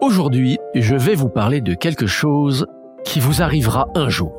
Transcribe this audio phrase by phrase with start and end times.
[0.00, 2.66] Aujourd'hui, je vais vous parler de quelque chose
[3.04, 4.32] qui vous arrivera un jour.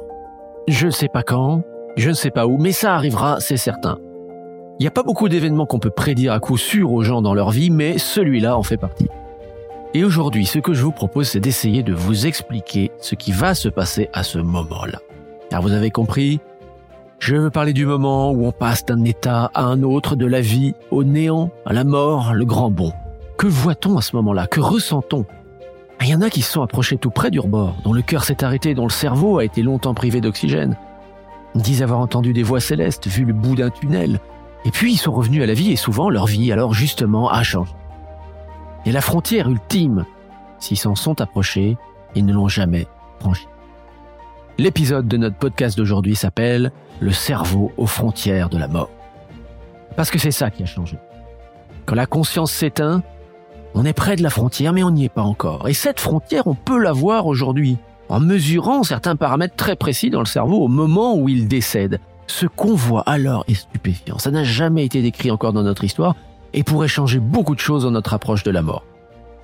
[0.67, 1.63] Je ne sais pas quand,
[1.95, 3.97] je ne sais pas où, mais ça arrivera, c'est certain.
[4.79, 7.33] Il n'y a pas beaucoup d'événements qu'on peut prédire à coup sûr aux gens dans
[7.33, 9.07] leur vie, mais celui-là en fait partie.
[9.95, 13.55] Et aujourd'hui, ce que je vous propose, c'est d'essayer de vous expliquer ce qui va
[13.55, 14.99] se passer à ce moment-là.
[15.49, 16.39] Car vous avez compris,
[17.17, 20.41] je veux parler du moment où on passe d'un état à un autre, de la
[20.41, 22.93] vie au néant, à la mort, le grand bond.
[23.39, 24.45] Que voit-on à ce moment-là?
[24.45, 25.25] Que ressent-on?
[26.01, 28.23] Il y en a qui se sont approchés tout près du rebord, dont le cœur
[28.23, 30.77] s'est arrêté, dont le cerveau a été longtemps privé d'oxygène.
[31.55, 34.19] Ils disent avoir entendu des voix célestes, vu le bout d'un tunnel.
[34.63, 37.41] Et puis ils sont revenus à la vie et souvent leur vie, alors justement, a
[37.43, 37.73] changé.
[38.85, 40.05] Et la frontière ultime,
[40.59, 41.77] s'ils s'en sont approchés,
[42.15, 42.87] ils ne l'ont jamais
[43.19, 43.47] franchie.
[44.59, 48.89] L'épisode de notre podcast d'aujourd'hui s'appelle Le cerveau aux frontières de la mort.
[49.95, 50.97] Parce que c'est ça qui a changé.
[51.85, 53.03] Quand la conscience s'éteint,
[53.77, 55.67] on est près de la frontière, mais on n'y est pas encore.
[55.67, 57.77] Et cette frontière, on peut la voir aujourd'hui,
[58.09, 61.99] en mesurant certains paramètres très précis dans le cerveau au moment où il décède.
[62.25, 64.17] Ce qu'on voit alors est stupéfiant.
[64.17, 66.15] Ça n'a jamais été décrit encore dans notre histoire
[66.53, 68.83] et pourrait changer beaucoup de choses dans notre approche de la mort.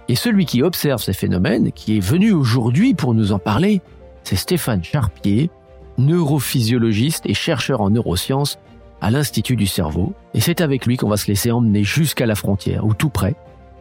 [0.10, 3.82] Et celui qui observe ces phénomènes, qui est venu aujourd'hui pour nous en parler,
[4.24, 5.50] c'est Stéphane Charpier,
[5.98, 8.58] neurophysiologiste et chercheur en neurosciences
[9.00, 10.14] à l'Institut du cerveau.
[10.34, 13.36] Et c'est avec lui qu'on va se laisser emmener jusqu'à la frontière, ou tout près,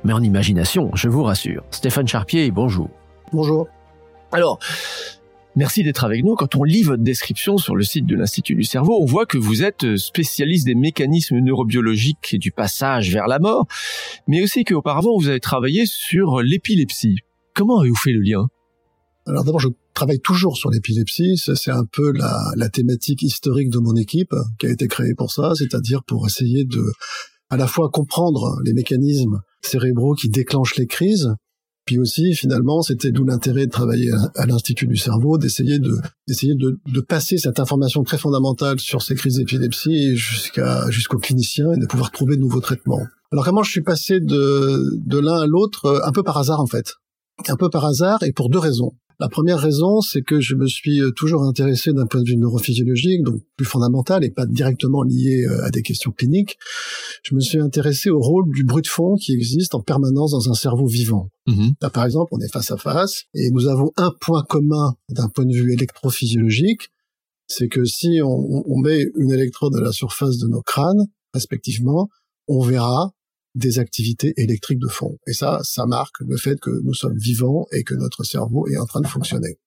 [0.04, 1.64] mais en imagination, je vous rassure.
[1.70, 2.90] Stéphane Charpier, bonjour.
[3.32, 3.68] Bonjour.
[4.32, 4.58] Alors,
[5.56, 6.34] merci d'être avec nous.
[6.34, 9.38] Quand on lit votre description sur le site de l'Institut du cerveau, on voit que
[9.38, 13.66] vous êtes spécialiste des mécanismes neurobiologiques et du passage vers la mort,
[14.26, 17.18] mais aussi qu'auparavant vous avez travaillé sur l'épilepsie.
[17.54, 18.46] Comment avez-vous fait le lien?
[19.26, 21.36] Alors d'abord, je travaille toujours sur l'épilepsie.
[21.36, 25.30] C'est un peu la, la, thématique historique de mon équipe qui a été créée pour
[25.30, 26.82] ça, c'est-à-dire pour essayer de
[27.50, 31.34] à la fois comprendre les mécanismes cérébraux qui déclenchent les crises,
[31.84, 35.96] puis aussi finalement c'était d'où l'intérêt de travailler à, l'institut du cerveau, d'essayer de
[36.28, 41.72] d'essayer de, de, passer cette information très fondamentale sur ces crises d'épilepsie jusqu'à jusqu'aux cliniciens
[41.72, 43.00] et de pouvoir trouver de nouveaux traitements.
[43.32, 46.66] Alors comment je suis passé de de l'un à l'autre un peu par hasard en
[46.66, 46.94] fait,
[47.48, 48.92] un peu par hasard et pour deux raisons.
[49.22, 52.36] La première raison, c'est que je me suis euh, toujours intéressé d'un point de vue
[52.36, 56.58] neurophysiologique, donc plus fondamental et pas directement lié euh, à des questions cliniques.
[57.22, 60.50] Je me suis intéressé au rôle du bruit de fond qui existe en permanence dans
[60.50, 61.28] un cerveau vivant.
[61.46, 61.74] Mm-hmm.
[61.80, 65.28] Là, par exemple, on est face à face et nous avons un point commun d'un
[65.28, 66.90] point de vue électrophysiologique,
[67.46, 72.08] c'est que si on, on met une électrode à la surface de nos crânes, respectivement,
[72.48, 73.12] on verra
[73.54, 75.18] des activités électriques de fond.
[75.26, 78.78] Et ça, ça marque le fait que nous sommes vivants et que notre cerveau est
[78.78, 79.58] en train de fonctionner.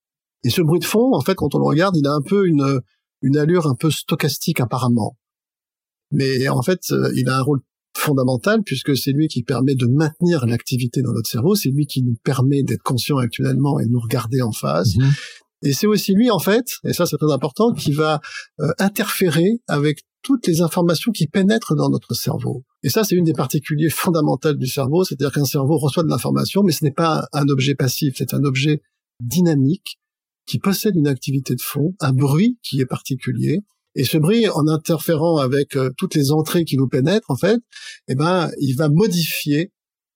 [0.43, 2.47] Et ce bruit de fond, en fait, quand on le regarde, il a un peu
[2.47, 2.81] une,
[3.21, 5.17] une allure un peu stochastique apparemment.
[6.11, 7.61] Mais en fait, euh, il a un rôle
[7.97, 12.03] fondamental puisque c'est lui qui permet de maintenir l'activité dans notre cerveau, c'est lui qui
[12.03, 14.95] nous permet d'être conscient actuellement et de nous regarder en face.
[14.97, 15.11] Mhm.
[15.63, 18.19] Et c'est aussi lui, en fait, et ça c'est très important, qui va
[18.59, 22.63] euh, interférer avec toutes les informations qui pénètrent dans notre cerveau.
[22.81, 26.63] Et ça, c'est une des particuliers fondamentales du cerveau, c'est-à-dire qu'un cerveau reçoit de l'information,
[26.63, 28.81] mais ce n'est pas un objet passif, c'est un objet
[29.21, 29.99] dynamique
[30.47, 33.61] qui possède une activité de fond, un bruit qui est particulier.
[33.93, 37.59] Et ce bruit, en interférant avec euh, toutes les entrées qui nous pénètrent, en fait,
[38.07, 39.71] eh ben, il va modifier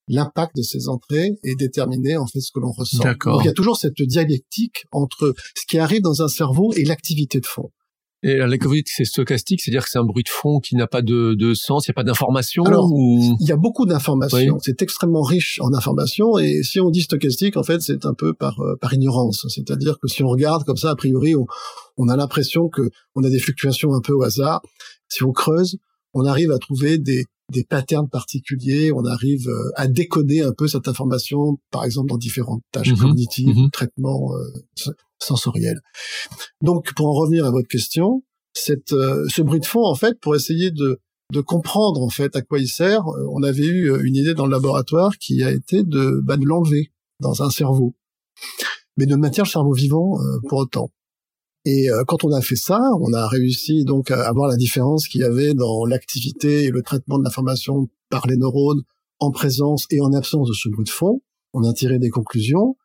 [0.07, 3.03] l'impact de ces entrées et déterminer en fait ce que l'on ressent.
[3.03, 6.83] Donc il y a toujours cette dialectique entre ce qui arrive dans un cerveau et
[6.83, 7.71] l'activité de fond.
[8.21, 8.47] Et la
[8.85, 11.87] c'est stochastique, c'est-à-dire que c'est un bruit de fond qui n'a pas de, de sens,
[11.87, 15.73] il n'y a pas d'information Alors, il y a beaucoup d'informations, c'est extrêmement riche en
[15.73, 19.45] informations, et si on dit stochastique, en fait, c'est un peu par, euh, par ignorance.
[19.47, 21.45] C'est-à-dire que si on regarde comme ça, a priori, on,
[21.95, 24.61] on a l'impression que on a des fluctuations un peu au hasard.
[25.07, 25.77] Si on creuse,
[26.13, 30.67] on arrive à trouver des, des patterns particuliers, on arrive euh, à décoder un peu
[30.67, 32.97] cette information, par exemple dans différentes tâches mhm.
[32.97, 33.69] cognitives, mhm.
[33.71, 35.81] traitements euh, sensoriel.
[36.61, 40.19] Donc, pour en revenir à votre question, cette, euh, ce bruit de fond, en fait,
[40.19, 40.99] pour essayer de,
[41.31, 44.33] de comprendre en fait à quoi il sert, euh, on avait eu euh, une idée
[44.33, 47.95] dans le laboratoire qui a été de, bah, de l'enlever dans un cerveau,
[48.97, 50.17] mais de maintenir le cerveau vivant
[50.47, 50.89] pour autant.
[51.65, 55.21] Et quand on a fait ça, on a réussi donc à voir la différence qu'il
[55.21, 58.81] y avait dans l'activité et le traitement de l'information par les neurones
[59.19, 61.21] en présence et en absence de ce bruit de fond.
[61.53, 62.75] On a tiré des conclusions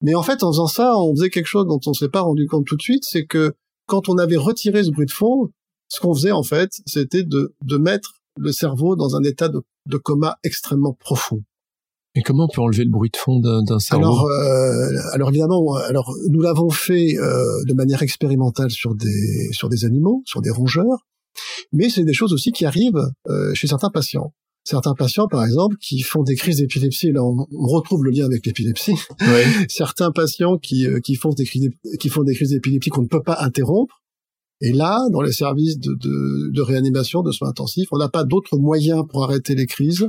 [0.00, 2.46] mais en fait, en faisant ça, on faisait quelque chose dont on s'est pas rendu
[2.46, 3.54] compte tout de suite, c'est que
[3.86, 5.50] quand on avait retiré ce bruit de fond,
[5.88, 9.60] ce qu'on faisait en fait, c'était de, de mettre le cerveau dans un état de,
[9.86, 11.42] de coma extrêmement profond.
[12.18, 14.04] Et comment on peut enlever le bruit de fond d'un cerveau?
[14.04, 19.68] Alors, euh, alors évidemment, alors nous l'avons fait euh, de manière expérimentale sur des sur
[19.68, 21.06] des animaux, sur des rongeurs,
[21.72, 24.32] mais c'est des choses aussi qui arrivent euh, chez certains patients.
[24.64, 27.12] certains patients, par exemple, qui font des crises d'épilepsie.
[27.12, 28.96] Là, on, retrouve le lien avec l'épilepsie.
[29.68, 31.70] certains patients qui, euh, qui font des crises,
[32.00, 34.02] qui font des crises d'épilepsie qu'on ne peut pas interrompre.
[34.60, 38.24] Et là, dans les services de, de, de réanimation, de soins intensifs, on n'a pas
[38.24, 40.08] d'autre moyen pour arrêter les crises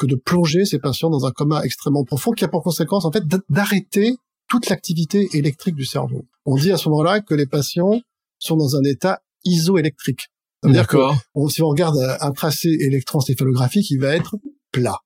[0.00, 3.12] que de plonger ces patients dans un coma extrêmement profond, qui a pour conséquence, en
[3.12, 4.16] fait, d'arrêter
[4.48, 6.24] toute l'activité électrique du cerveau.
[6.46, 8.00] On dit à ce moment-là que les patients
[8.38, 10.28] sont dans un état isoélectrique.
[10.64, 11.16] D'accord.
[11.50, 14.36] Si on regarde un tracé électroencéphalographique, il va être
[14.72, 14.98] plat.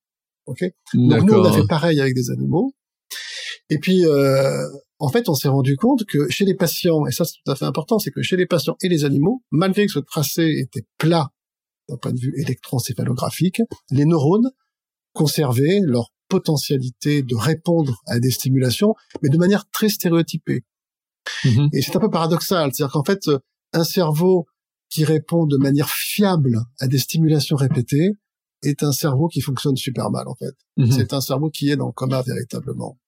[0.46, 0.62] Ok?
[0.94, 2.72] Donc nous on a fait pareil avec des animaux.
[3.70, 4.66] Et puis euh,
[4.98, 7.56] en fait on s'est rendu compte que chez les patients, et ça c'est tout à
[7.56, 10.86] fait important, c'est que chez les patients et les animaux, malgré que ce tracé était
[10.98, 11.28] plat
[11.88, 14.50] d'un point de vue électroencéphalographique, les neurones
[15.14, 20.64] conservaient leur potentialité de répondre à des stimulations, mais de manière très stéréotypée.
[21.44, 21.68] Mm-hmm.
[21.72, 23.30] Et c'est un peu paradoxal, c'est-à-dire qu'en fait,
[23.72, 24.46] un cerveau
[24.90, 28.12] qui répond de manière fiable à des stimulations répétées
[28.62, 30.54] est un cerveau qui fonctionne super mal en fait.
[30.78, 30.92] Mm-hmm.
[30.92, 32.98] C'est un cerveau qui est dans le coma véritablement.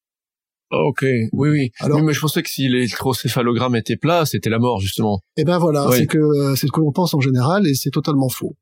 [0.72, 1.70] Ok, oui, oui.
[1.78, 5.20] Alors, mais je pensais que si l'électrocéphalogramme était plat, c'était la mort justement.
[5.36, 8.28] Eh ben voilà, c'est que c'est ce que l'on pense en général et c'est totalement
[8.28, 8.56] faux.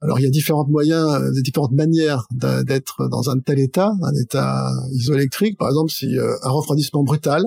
[0.00, 4.14] Alors il y a différents moyens, euh, différentes manières d'être dans un tel état, un
[4.14, 5.58] état isoélectrique.
[5.58, 7.44] Par exemple, si euh, un refroidissement brutal,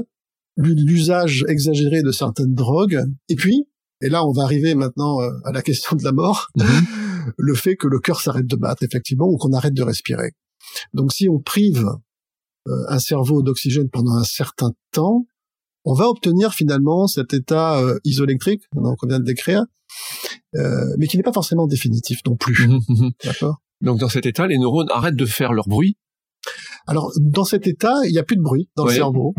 [0.58, 3.68] l'usage exagéré de certaines drogues, et puis,
[4.02, 6.66] et là on va arriver maintenant euh, à la question de la mort, mhm.
[7.38, 10.32] le fait que le cœur s'arrête de battre effectivement ou qu'on arrête de respirer.
[10.94, 11.94] Donc si on prive euh,
[12.68, 15.26] un cerveau d'oxygène pendant un certain temps,
[15.86, 19.64] on va obtenir finalement cet état euh, isoélectrique qu'on vient de décrire,
[20.56, 22.68] euh, mais qui n'est pas forcément définitif non plus.
[22.68, 23.12] Mhm, mhm.
[23.24, 23.58] D'accord?
[23.82, 25.98] Donc dans cet état, les neurones arrêtent de faire leur bruit?
[26.88, 29.34] Alors dans cet état, il n'y a plus de bruit dans le cerveau.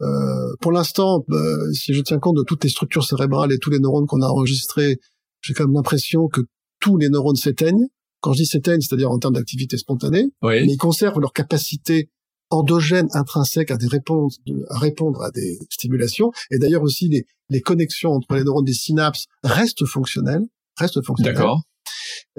[0.00, 3.70] Euh, pour l'instant, euh, si je tiens compte de toutes les structures cérébrales et tous
[3.70, 4.98] les neurones qu'on a enregistrés,
[5.40, 6.40] j'ai quand même l'impression que
[6.80, 7.86] tous les neurones s'éteignent.
[8.20, 12.10] Quand je dis s'éteignent, c'est-à-dire en termes d'activité spontanée, mais ils conservent leur capacité
[12.50, 14.38] endogène intrinsèque à, des réponses,
[14.68, 16.30] à répondre à des stimulations.
[16.50, 20.44] Et d'ailleurs aussi, les, les connexions entre les neurones des synapses restent fonctionnelles,
[20.78, 21.34] restent fonctionnelles.
[21.34, 21.62] D'accord.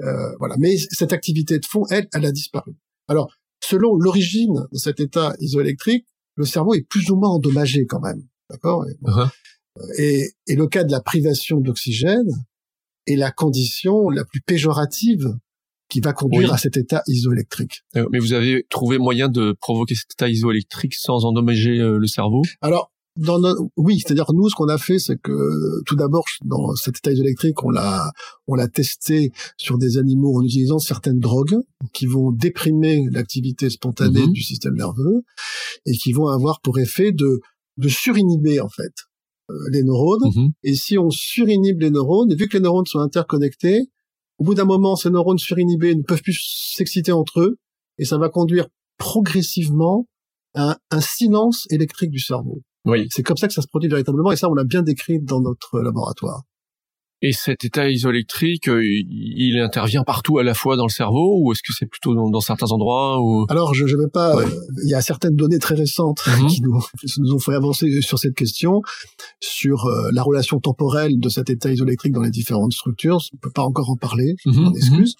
[0.00, 0.56] Euh, voilà.
[0.58, 2.72] Mais cette activité de fond, elle, elle a disparu.
[3.08, 3.32] Alors,
[3.62, 6.06] selon l'origine de cet état isoélectrique,
[6.36, 8.22] le cerveau est plus ou moins endommagé quand même.
[8.50, 8.84] D'accord?
[9.02, 9.28] Uh-huh.
[9.98, 12.28] et, et, le cas de la privation d'oxygène
[13.06, 15.36] est la condition la plus péjorative
[15.88, 17.82] qui va conduire à cet état isoélectrique.
[17.96, 22.06] Euh, mais vous avez trouvé moyen de provoquer cet état isoélectrique sans endommager euh, le
[22.06, 22.42] cerveau?
[22.60, 23.40] Alors, dans
[23.76, 27.64] oui, c'est-à-dire nous, ce qu'on a fait, c'est que tout d'abord, dans cet état isoélectrique,
[27.64, 28.10] on l'a,
[28.46, 31.56] on l'a testé sur des animaux en utilisant certaines drogues
[31.94, 34.32] qui vont déprimer l'activité spontanée mhm.
[34.32, 35.22] du système nerveux
[35.86, 37.40] et qui vont avoir pour effet de
[37.78, 38.92] de surinhiber en fait
[39.50, 40.30] euh, les neurones.
[40.34, 40.50] Mhm.
[40.62, 43.88] Et si on surinhibe les neurones, vu que les neurones sont interconnectés,
[44.38, 47.56] au bout d'un moment, ces neurones surinhibés ne peuvent plus s'exciter entre eux,
[47.98, 48.66] et ça va conduire
[48.98, 50.06] progressivement
[50.54, 52.62] à un, silence électrique du cerveau.
[52.84, 53.06] Oui.
[53.10, 55.40] C'est comme ça que ça se produit véritablement, et ça, on l'a bien décrit dans
[55.40, 56.42] notre laboratoire.
[57.22, 61.52] Et cet état isoélectrique, euh, il intervient partout à la fois dans le cerveau ou
[61.52, 63.46] est-ce que c'est plutôt dans, certains endroits ou...
[63.48, 64.36] Alors, je ne vais pas.
[64.36, 64.46] Euh,
[64.84, 66.46] il y a certaines données très récentes mhm.
[66.46, 66.78] qui nous,
[67.18, 68.82] nous, ont fait avancer sur cette question,
[69.40, 73.18] sur euh, la relation temporelle de cet état isoélectrique dans les différentes structures.
[73.32, 74.76] On ne peut pas encore en parler, je mhm, mhm.
[74.76, 75.14] excuse.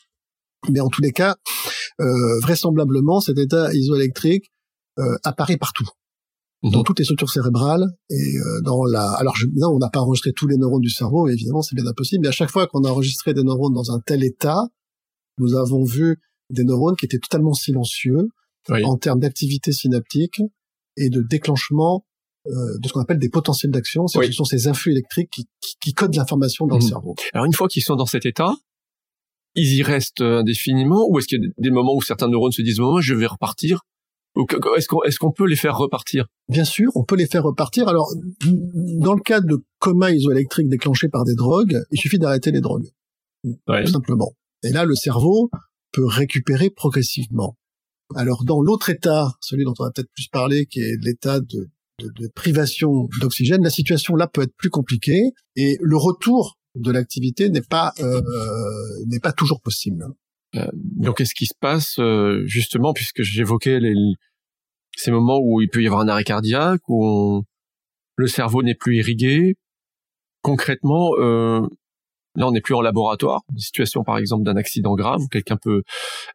[0.69, 1.37] Mais en tous les cas,
[2.43, 4.51] vraisemblablement, cet état isoélectrique
[5.23, 5.87] apparaît partout
[6.71, 9.11] dans toutes les structures cérébrales et euh, dans la.
[9.13, 12.23] Alors, je, on n'a pas enregistré tous les neurones du cerveau, évidemment, c'est bien impossible.
[12.23, 14.69] Mais à chaque fois qu'on a enregistré des neurones dans un tel état,
[15.39, 16.21] nous avons vu
[16.51, 18.29] des neurones qui étaient totalement silencieux
[18.71, 20.41] en termes d'activité synaptique
[20.97, 22.05] et de déclenchement
[22.47, 24.07] euh, de ce qu'on appelle des potentiels d'action.
[24.07, 25.47] Ce sont ces influx électriques qui,
[25.81, 26.89] qui, codent l'information dans le mhm.
[26.89, 27.15] cerveau.
[27.33, 28.55] Alors, une fois qu'ils sont dans cet état,
[29.55, 32.63] ils y restent indéfiniment ou est-ce qu'il y a des moments où certains neurones se
[32.63, 33.81] disent moi je vais repartir
[34.77, 36.27] est-ce qu'on est-ce qu'on peut les faire repartir?
[36.49, 37.89] Bien sûr, on peut les faire repartir.
[37.89, 38.13] Alors,
[38.45, 42.89] dans le cas de coma isoélectrique déclenché par des drogues, il suffit d'arrêter les drogues,
[43.45, 44.33] tout simplement.
[44.63, 45.51] Et là, le cerveau
[45.93, 47.57] peut récupérer progressivement.
[48.15, 51.69] Alors, dans l'autre état, celui dont on va peut-être plus parler, qui est l'état de,
[52.01, 56.91] de, de privation d'oxygène, la situation là peut être plus compliquée et le retour de
[56.91, 58.21] l'activité n'est pas euh,
[59.07, 60.07] n'est pas toujours possible.
[60.55, 63.95] Euh, donc, qu'est-ce qui se passe euh, justement, puisque j'évoquais les,
[64.97, 67.43] ces moments où il peut y avoir un arrêt cardiaque, où
[68.17, 69.57] le cerveau n'est plus irrigué.
[70.43, 71.61] Concrètement, euh,
[72.37, 73.43] là, on n'est plus en laboratoire.
[73.53, 75.83] Une situation, par exemple, d'un accident grave où quelqu'un peut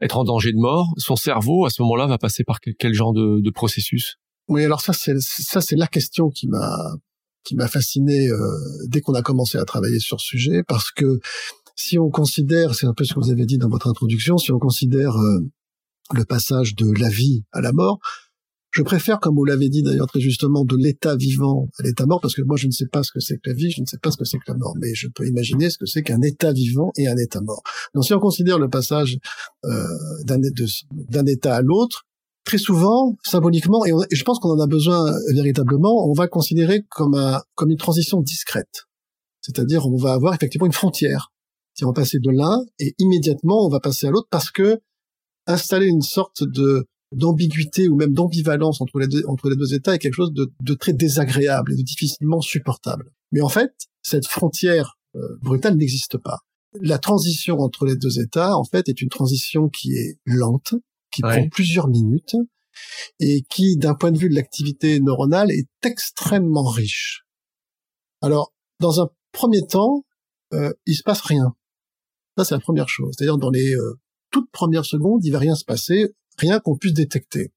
[0.01, 0.93] être en danger de mort.
[0.97, 4.17] Son cerveau, à ce moment-là, va passer par quel, genre de, de processus?
[4.47, 6.75] Oui, alors ça, c'est ça, c'est la question qui m'a
[7.43, 8.37] qui m'a fasciné euh,
[8.87, 11.19] dès qu'on a commencé à travailler sur ce sujet, parce que
[11.81, 14.51] si on considère, c'est un peu ce que vous avez dit dans votre introduction, si
[14.51, 15.39] on considère euh,
[16.13, 17.99] le passage de la vie à la mort,
[18.71, 22.21] je préfère, comme vous l'avez dit d'ailleurs très justement, de l'état vivant à l'état mort,
[22.21, 23.85] parce que moi je ne sais pas ce que c'est que la vie, je ne
[23.85, 26.03] sais pas ce que c'est que la mort, mais je peux imaginer ce que c'est
[26.03, 27.63] qu'un état vivant et un état mort.
[27.93, 29.17] Donc si on considère le passage
[29.65, 29.83] euh,
[30.23, 32.03] d'un état à l'autre,
[32.45, 37.15] très souvent, symboliquement, et, je pense qu'on en a besoin véritablement, on va considérer comme,
[37.15, 38.87] un, comme une transition discrète.
[39.41, 41.31] C'est-à-dire on va avoir effectivement une frontière.
[41.73, 44.79] Si on va passer de l'un et immédiatement on va passer à l'autre parce que
[45.47, 49.95] installer une sorte de d'ambiguïté ou même d'ambivalence entre les deux entre les deux États
[49.95, 53.11] est quelque chose de, de, très désagréable et de difficilement supportable.
[53.31, 56.39] Mais en fait, cette frontière euh, brutale n'existe pas.
[56.79, 60.73] La transition entre les deux États, en fait, est une transition qui est lente,
[61.13, 62.35] qui prend plusieurs minutes
[63.19, 67.25] et qui, d'un point de vue de l'activité neuronale, est extrêmement riche.
[68.21, 70.05] Alors, dans un premier temps,
[70.53, 71.53] euh, il se passe rien.
[72.37, 73.13] Ça, c'est la première chose.
[73.17, 73.99] C'est-à-dire, dans les euh,
[74.31, 77.51] toutes premières secondes, il va rien se passer rien qu'on puisse détecter.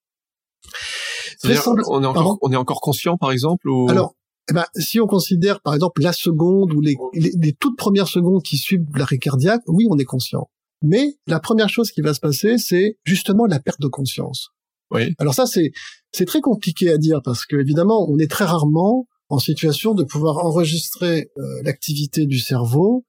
[1.45, 3.89] on, est encore, on est encore conscient, par exemple ou...
[3.89, 4.15] Alors,
[4.51, 8.43] eh ben, si on considère, par exemple, la seconde ou les, les, toutes premières secondes
[8.43, 10.51] qui suivent l'arrêt cardiaque, oui, on est conscient.
[10.83, 14.51] Mais la première chose qui va se passer, c'est justement la perte de conscience.
[14.91, 15.15] Oui.
[15.19, 15.73] Alors ça, c'est
[16.13, 20.05] c'est très compliqué à dire parce que évidemment, on est très rarement en situation de
[20.05, 23.07] pouvoir enregistrer euh, l'activité du cerveau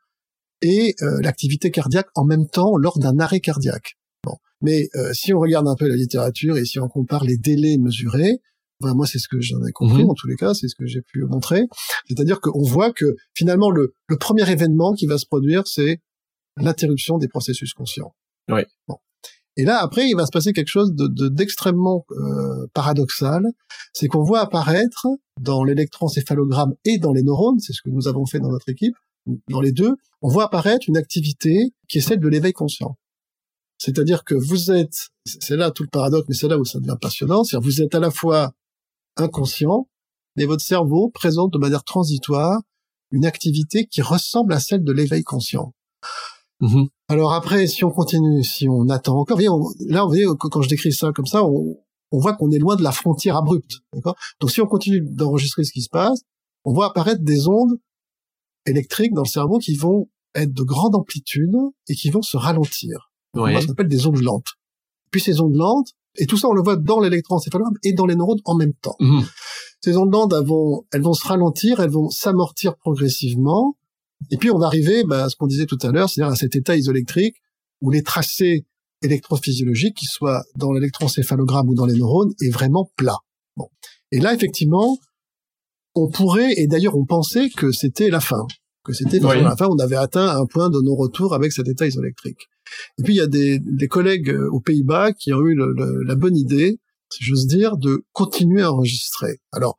[0.62, 3.98] et euh, l'activité cardiaque en même temps lors d'un arrêt cardiaque.
[4.62, 7.78] Mais euh, si on regarde un peu la littérature et si on compare les délais
[7.78, 8.40] mesurés,
[8.82, 10.10] ben moi c'est ce que j'en ai compris mhm.
[10.10, 11.64] en tous les cas, c'est ce que j'ai pu montrer.
[12.08, 16.00] C'est-à-dire qu'on voit que finalement le, le, premier événement qui va se produire, c'est
[16.58, 18.16] l'interruption des processus conscients.
[18.50, 18.62] Oui.
[18.88, 18.98] Bon.
[19.58, 23.44] Et là, après, il va se passer quelque chose de d'extrêmement euh, paradoxal,
[23.94, 25.08] c'est qu'on voit apparaître
[25.40, 28.96] dans l'électroencéphalogramme et dans les neurones, c'est ce que nous avons fait dans notre équipe,
[29.50, 29.96] dans les deux,
[30.26, 32.98] on voit apparaître une activité qui est celle de l'éveil conscient.
[33.78, 36.98] C'est-à-dire que vous êtes, c'est là tout le paradoxe, mais c'est là où ça devient
[37.00, 38.54] passionnant, c'est-à-dire vous êtes à la fois
[39.18, 39.88] inconscient,
[40.36, 42.60] mais votre cerveau présente de manière transitoire
[43.12, 45.76] une activité qui ressemble à celle de l'éveil conscient.
[46.60, 46.88] Mm-hmm.
[47.10, 50.92] Alors après, si on continue, si on attend encore, là, vous voyez, quand je décris
[50.92, 51.78] ça comme ça, on,
[52.12, 53.74] voit qu'on est loin de la frontière abrupte.
[54.40, 56.22] Donc si on continue d'enregistrer ce qui se passe,
[56.64, 57.78] on voit apparaître des ondes
[58.66, 61.56] électriques dans le cerveau qui vont être de grande amplitude
[61.88, 63.12] et qui vont se ralentir.
[63.34, 63.60] Ouais.
[63.60, 64.48] ce qu'on appelle des ondes lentes.
[65.12, 68.16] Puis ces ondes lentes, et tout ça on le voit dans l'électroencéphalogramme et dans les
[68.16, 68.96] neurones en même temps.
[69.00, 69.26] Mhm.
[69.82, 73.78] Ces ondes lentes, elles vont, elles vont se ralentir, elles vont s'amortir progressivement,
[74.32, 76.36] et puis on va arriver bah, à ce qu'on disait tout à l'heure, c'est-à-dire à
[76.36, 77.36] cet état isoélectrique
[77.82, 78.66] où les tracés
[79.02, 83.18] électrophysiologiques, qu'ils soient dans l'électroencéphalogramme ou dans les neurones, est vraiment plat.
[83.58, 83.68] Bon.
[84.12, 84.98] Et là, effectivement,
[85.94, 88.48] on pourrait, et d'ailleurs on pensait que c'était la fin,
[88.86, 92.48] que c'était la fin, on avait atteint un point de non-retour avec cet état isoélectrique.
[93.00, 96.04] Et puis il y a des, des collègues euh, aux Pays-Bas qui ont eu le,
[96.04, 96.80] la bonne idée,
[97.12, 99.40] si j'ose dire, de continuer à enregistrer.
[99.52, 99.76] Alors,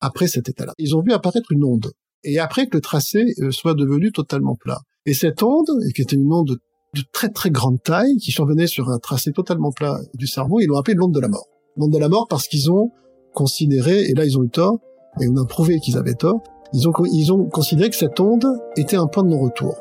[0.00, 1.92] après cet état-là, ils ont vu apparaître une onde.
[2.24, 4.80] Et après que le tracé euh, soit devenu totalement plat.
[5.06, 6.58] Et cette onde, qui était une onde
[6.94, 10.66] de très très grande taille, qui survenait sur un tracé totalement plat du cerveau, ils
[10.66, 11.48] l'ont appelée l'onde de la mort.
[11.76, 12.90] L'onde de la mort parce qu'ils ont
[13.34, 14.78] considéré, et là ils ont eu tort,
[15.20, 16.42] et on a prouvé qu'ils avaient tort,
[16.72, 19.76] ils ont, considéré que cette onde était un point de non-retour.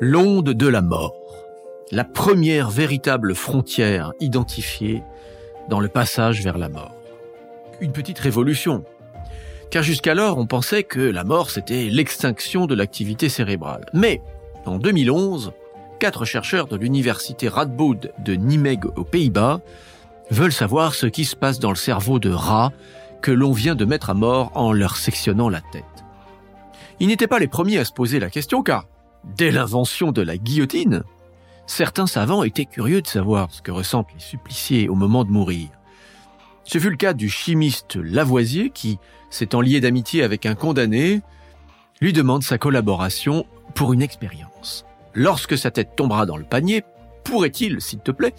[0.00, 1.14] L'onde de la mort
[1.90, 5.02] la première véritable frontière identifiée
[5.68, 6.94] dans le passage vers la mort.
[7.80, 8.84] Une petite révolution,
[9.70, 13.86] car jusqu'alors on pensait que la mort c'était l'extinction de l'activité cérébrale.
[13.92, 14.22] Mais
[14.66, 15.52] en 2011,
[16.00, 19.60] quatre chercheurs de l'université Radboud de Nijmegen aux Pays-Bas
[20.30, 22.72] veulent savoir ce qui se passe dans le cerveau de rats
[23.20, 25.84] que l'on vient de mettre à mort en leur sectionnant la tête.
[27.00, 28.86] Ils n'étaient pas les premiers à se poser la question car,
[29.36, 31.02] dès l'invention de la guillotine,
[31.66, 35.68] certains savants étaient curieux de savoir ce que ressentent les suppliciés au moment de mourir.
[36.64, 38.98] Ce fut le cas du chimiste Lavoisier qui,
[39.30, 41.20] s'étant lié d'amitié avec un condamné,
[42.00, 44.86] lui demande sa collaboration pour une expérience.
[45.14, 46.82] Lorsque sa tête tombera dans le panier,
[47.24, 48.34] pourrait-il, s'il te plaît,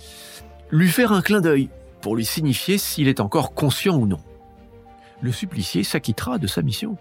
[0.72, 1.70] lui faire un clin d'œil
[2.02, 4.20] pour lui signifier s'il est encore conscient ou non?
[5.22, 6.98] Le supplicié s'acquittera de sa mission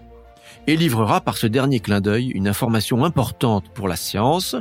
[0.67, 4.57] et livrera par ce dernier clin d'œil une information importante pour la science,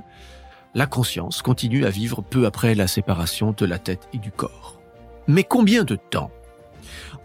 [0.75, 4.79] la conscience continue à vivre peu après la séparation de la tête et du corps.
[5.27, 6.31] Mais combien de temps?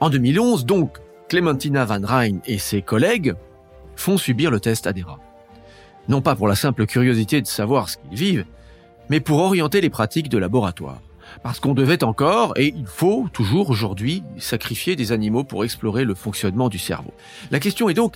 [0.00, 3.34] En 2011, donc, Clementina Van Rijn et ses collègues
[3.96, 5.04] font subir le test à des.
[6.08, 8.46] Non pas pour la simple curiosité de savoir ce qu'ils vivent,
[9.10, 11.00] mais pour orienter les pratiques de laboratoire.
[11.42, 16.14] Parce qu'on devait encore, et il faut toujours aujourd'hui, sacrifier des animaux pour explorer le
[16.14, 17.12] fonctionnement du cerveau.
[17.50, 18.14] La question est donc,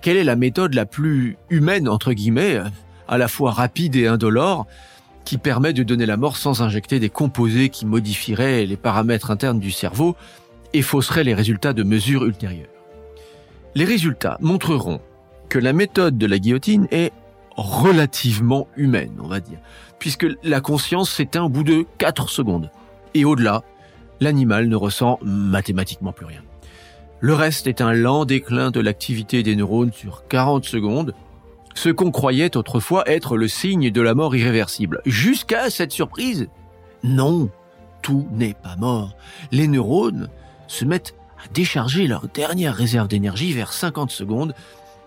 [0.00, 2.60] quelle est la méthode la plus humaine, entre guillemets,
[3.06, 4.66] à la fois rapide et indolore,
[5.24, 9.60] qui permet de donner la mort sans injecter des composés qui modifieraient les paramètres internes
[9.60, 10.16] du cerveau
[10.72, 12.68] et fausseraient les résultats de mesures ultérieures?
[13.74, 15.00] Les résultats montreront
[15.48, 17.12] que la méthode de la guillotine est
[17.56, 19.58] relativement humaine, on va dire,
[19.98, 22.70] puisque la conscience s'éteint au bout de 4 secondes.
[23.14, 23.62] Et au-delà,
[24.20, 26.42] l'animal ne ressent mathématiquement plus rien.
[27.20, 31.14] Le reste est un lent déclin de l'activité des neurones sur 40 secondes,
[31.74, 35.00] ce qu'on croyait autrefois être le signe de la mort irréversible.
[35.04, 36.48] Jusqu'à cette surprise,
[37.02, 37.50] non,
[38.02, 39.16] tout n'est pas mort.
[39.50, 40.28] Les neurones
[40.68, 44.54] se mettent à décharger leur dernière réserve d'énergie vers 50 secondes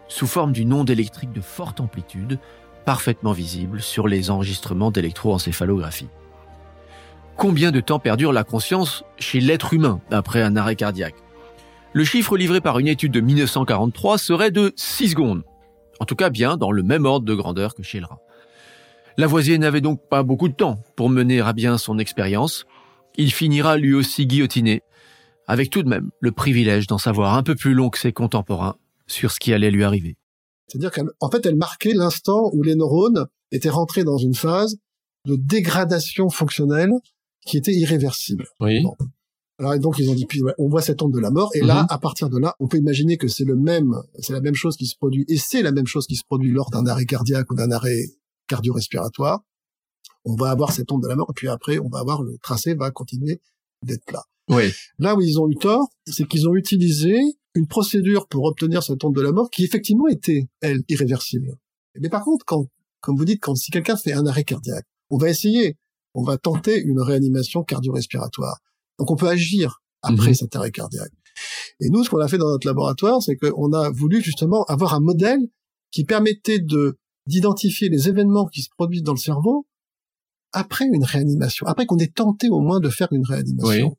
[0.09, 2.39] sous forme d'une onde électrique de forte amplitude,
[2.83, 6.09] parfaitement visible sur les enregistrements d'électroencéphalographie.
[7.37, 11.15] Combien de temps perdure la conscience chez l'être humain après un arrêt cardiaque?
[11.93, 15.43] Le chiffre livré par une étude de 1943 serait de 6 secondes
[16.01, 18.19] en tout cas bien dans le même ordre de grandeur que chez le rat.
[19.17, 22.65] Lavoisier n'avait donc pas beaucoup de temps pour mener à bien son expérience.
[23.17, 24.81] Il finira lui aussi guillotiné,
[25.45, 28.77] avec tout de même le privilège d'en savoir un peu plus long que ses contemporains
[29.05, 30.17] sur ce qui allait lui arriver.
[30.67, 34.77] C'est-à-dire qu'en fait, elle marquait l'instant où les neurones étaient rentrés dans une phase
[35.27, 36.93] de dégradation fonctionnelle
[37.45, 38.47] qui était irréversible.
[38.59, 38.83] Oui.
[39.61, 41.83] Alors donc ils ont dit puis on voit cette onde de la mort et là
[41.83, 41.87] mhm.
[41.89, 44.75] à partir de là on peut imaginer que c'est le même c'est la même chose
[44.75, 47.51] qui se produit et c'est la même chose qui se produit lors d'un arrêt cardiaque
[47.51, 48.05] ou d'un arrêt
[48.47, 49.41] cardio-respiratoire.
[50.25, 52.39] On va avoir cette onde de la mort et puis après on va avoir le
[52.41, 53.39] tracé va continuer
[53.85, 54.23] d'être plat.
[54.49, 54.71] Oui.
[54.97, 57.15] Là où ils ont eu tort, c'est qu'ils ont utilisé
[57.53, 61.53] une procédure pour obtenir cette onde de la mort qui effectivement était elle irréversible.
[61.99, 62.65] Mais par contre quand
[62.99, 65.77] comme vous dites quand si quelqu'un fait un arrêt cardiaque, on va essayer,
[66.15, 68.57] on va tenter une réanimation cardio-respiratoire
[69.01, 70.35] donc on peut agir après mhm.
[70.35, 71.11] cet arrêt cardiaque.
[71.79, 74.93] Et nous, ce qu'on a fait dans notre laboratoire, c'est qu'on a voulu justement avoir
[74.93, 75.39] un modèle
[75.89, 79.65] qui permettait de d'identifier les événements qui se produisent dans le cerveau
[80.51, 83.97] après une réanimation, après qu'on ait tenté au moins de faire une réanimation.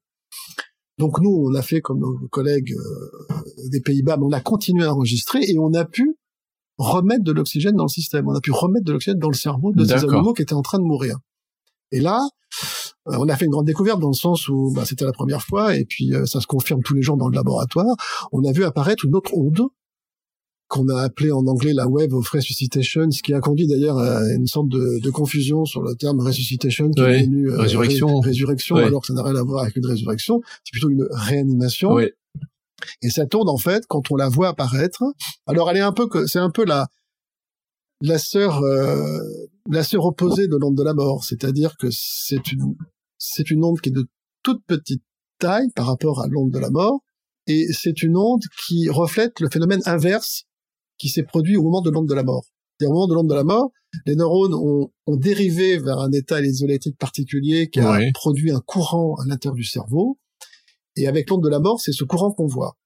[0.99, 4.85] Donc nous, on a fait comme nos collègues euh, des Pays-Bas, mais on a continué
[4.85, 6.17] à enregistrer et on a pu
[6.79, 8.29] remettre de l'oxygène dans le système.
[8.29, 10.63] On a pu remettre de l'oxygène dans le cerveau de ces animaux qui étaient en
[10.63, 11.19] train de mourir.
[11.91, 12.21] Et là,
[13.07, 15.77] on a fait une grande découverte dans le sens où bah, c'était la première fois
[15.77, 17.97] et puis euh, ça se confirme tous les jours dans le laboratoire.
[18.31, 19.63] On a vu apparaître une autre onde
[20.69, 24.23] qu'on a appelée en anglais la wave of resuscitation, ce qui a conduit d'ailleurs à
[24.33, 29.03] une sorte de, confusion sur le terme resuscitation qui est devenu euh, résurrection, résurrection alors
[29.03, 31.99] que ça n'a rien à voir avec une résurrection, c'est plutôt une réanimation.
[31.99, 35.05] Et cette onde en fait, quand on la voit apparaître,
[35.47, 36.89] alors elle est un peu c'est un peu la
[38.01, 39.19] la sœur euh,
[39.71, 42.75] la sœur opposée de l'onde de la mort, c'est-à-dire que c'est une
[43.19, 44.07] c'est une onde qui est de
[44.43, 45.03] toute petite
[45.39, 47.01] taille par rapport à l'onde de la mort
[47.47, 50.45] et c'est une onde qui reflète le phénomène inverse
[50.99, 52.45] qui s'est produit au moment de l'onde de la mort.
[52.83, 53.71] Au moment de l'onde de la mort,
[54.07, 59.15] les neurones ont, ont dérivé vers un état isoélectrique particulier qui a produit un courant
[59.17, 60.19] à l'intérieur du cerveau.
[60.97, 62.77] Et avec l'onde de la mort, c'est ce courant qu'on voit.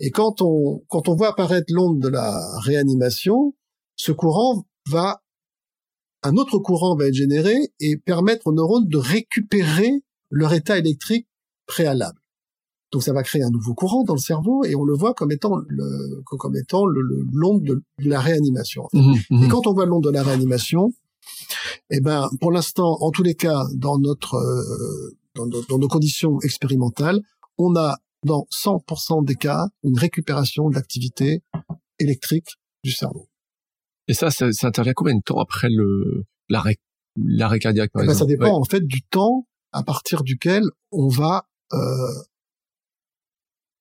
[0.00, 3.54] Et quand on, quand on voit apparaître l'onde de la réanimation,
[3.96, 5.22] ce courant va,
[6.24, 11.28] un autre courant va être généré et permettre aux neurones de récupérer leur état électrique
[11.66, 12.18] préalable.
[12.92, 15.32] Donc ça va créer un nouveau courant dans le cerveau et on le voit comme
[15.32, 18.88] étant le, comme étant l'onde de la réanimation.
[18.92, 19.44] Mmh, mmh.
[19.44, 20.92] Et quand on voit l'onde de la réanimation,
[21.90, 26.38] eh ben pour l'instant, en tous les cas, dans notre euh, dans, dans, nos conditions
[26.40, 27.20] expérimentales,
[27.58, 31.42] on a dans 100% des cas une récupération d'activité
[31.98, 32.48] électrique
[32.84, 33.28] du cerveau.
[34.08, 36.76] Et ça, ça, intervient combien de temps après le l'arrêt
[37.16, 40.62] l'arrêt cardiaque par eh ben, Ça dépend en fait du temps à partir duquel
[40.92, 41.78] on va euh,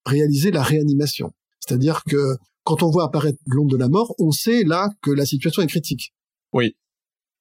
[0.06, 1.32] réaliser la réanimation.
[1.60, 5.26] C'est-à-dire que quand on voit apparaître l'onde de la mort, on sait là que la
[5.26, 6.14] situation est critique.
[6.54, 6.76] Oui.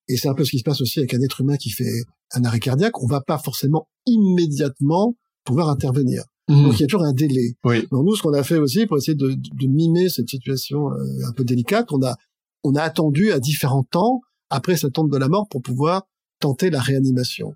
[0.08, 2.02] Et c'est un peu ce qui se passe aussi avec un être humain qui fait
[2.32, 3.00] un arrêt cardiaque.
[3.02, 6.24] On va pas forcément immédiatement pouvoir intervenir.
[6.48, 6.62] Mmh.
[6.64, 7.54] Donc il y a toujours un délai.
[7.64, 7.86] Oui.
[7.90, 11.28] Donc nous, ce qu'on a fait aussi pour essayer de, de mimer cette situation euh,
[11.28, 12.16] un peu délicate, on a
[12.64, 14.20] on a attendu à différents temps
[14.50, 16.02] après cette onde de la mort pour pouvoir
[16.40, 17.54] tenter la réanimation.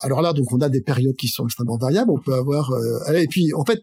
[0.00, 2.10] Alors là, donc on a des périodes qui sont extrêmement variables.
[2.10, 3.82] On peut avoir euh, et puis en fait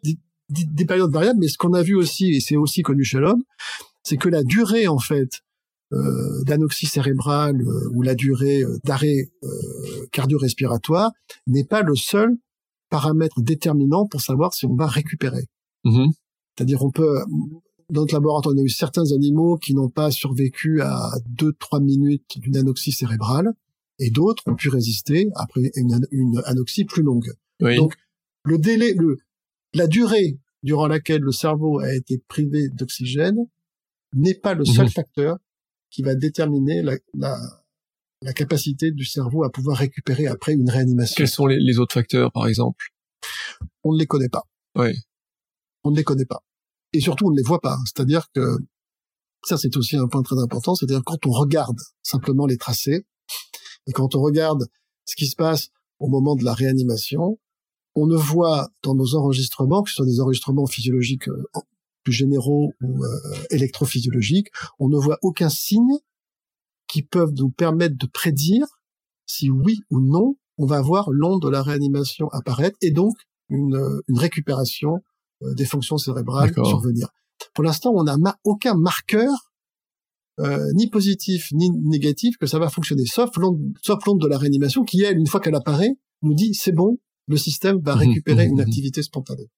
[0.50, 3.44] des, périodes variables, mais ce qu'on a vu aussi et c'est aussi connu chez l'homme,
[4.04, 5.42] c'est que la durée en fait
[5.94, 9.30] euh, d'anoxie cérébrale euh, ou la durée euh, d'arrêt
[10.12, 11.12] cardio-respiratoire
[11.46, 12.36] n'est pas le seul
[12.90, 15.46] paramètre déterminant pour savoir si on va récupérer.
[15.84, 16.08] Mmh
[16.58, 17.20] C'est-à-dire on peut
[17.90, 22.40] dans notre laboratoire, on a eu certains animaux qui n'ont pas survécu à 2-3 minutes
[22.40, 23.54] d'une anoxie cérébrale,
[24.00, 27.32] et d'autres ont pu résister après une, une anoxie plus longue.
[27.60, 27.94] Donc,
[28.44, 29.18] le délai, le,
[29.74, 33.38] la durée durant laquelle le cerveau a été privé d'oxygène
[34.14, 34.92] n'est pas le seul mhm.
[34.92, 35.38] facteur
[35.90, 37.38] qui va déterminer la, la,
[38.22, 41.16] la capacité du cerveau à pouvoir récupérer après une réanimation.
[41.18, 42.86] Quels sont les, les autres facteurs, par exemple?
[43.84, 44.44] On ne les connaît pas.
[44.76, 44.94] Oui.
[45.84, 46.44] On ne les connaît pas.
[46.94, 47.78] Et surtout, on ne les voit pas.
[47.86, 48.58] C'est-à-dire que
[49.44, 50.76] ça, c'est aussi un point très important.
[50.76, 53.06] C'est-à-dire quand on regarde simplement les tracés
[53.88, 54.66] et quand on regarde
[55.06, 55.70] ce qui se passe
[56.00, 57.40] au moment de la réanimation,
[57.96, 61.44] on ne voit dans nos enregistrements, que ce soit des enregistrements physiologiques euh,
[62.04, 63.10] plus généraux ou euh,
[63.52, 65.98] électrophysiologiques, on ne voit aucun signe
[66.88, 68.68] qui peuvent nous permettre de prédire
[69.26, 73.16] si oui ou non on va voir l'onde de la réanimation apparaître et donc
[73.50, 75.04] une, euh, une récupération
[75.42, 77.10] des fonctions cérébrales survenir.
[77.54, 79.32] Pour l'instant, on n'a aucun marqueur
[80.40, 84.38] euh, ni positif ni négatif que ça va fonctionner, sauf l'onde, sauf l'onde de la
[84.38, 88.00] réanimation qui, elle, une fois qu'elle apparaît, nous dit c'est bon, le système va mmh
[88.00, 89.50] récupérer mmh une mmh activité spontanée.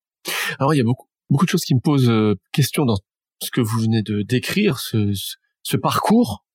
[0.60, 2.98] Alors il y a beaucoup, beaucoup de choses qui me posent euh, question dans
[3.42, 5.14] ce que vous venez de décrire, ce,
[5.64, 6.46] ce parcours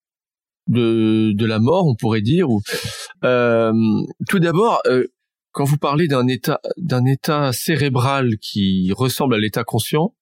[0.69, 2.49] de, de la mort, on pourrait dire.
[2.49, 2.63] Ou,
[3.25, 3.73] euh,
[4.29, 5.07] tout d'abord, euh,
[5.53, 10.15] quand vous parlez d'un état d'un état cérébral qui ressemble à l'état conscient,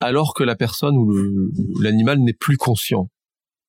[0.00, 1.12] alors que la personne ou
[1.80, 3.08] l'animal n'est plus conscient.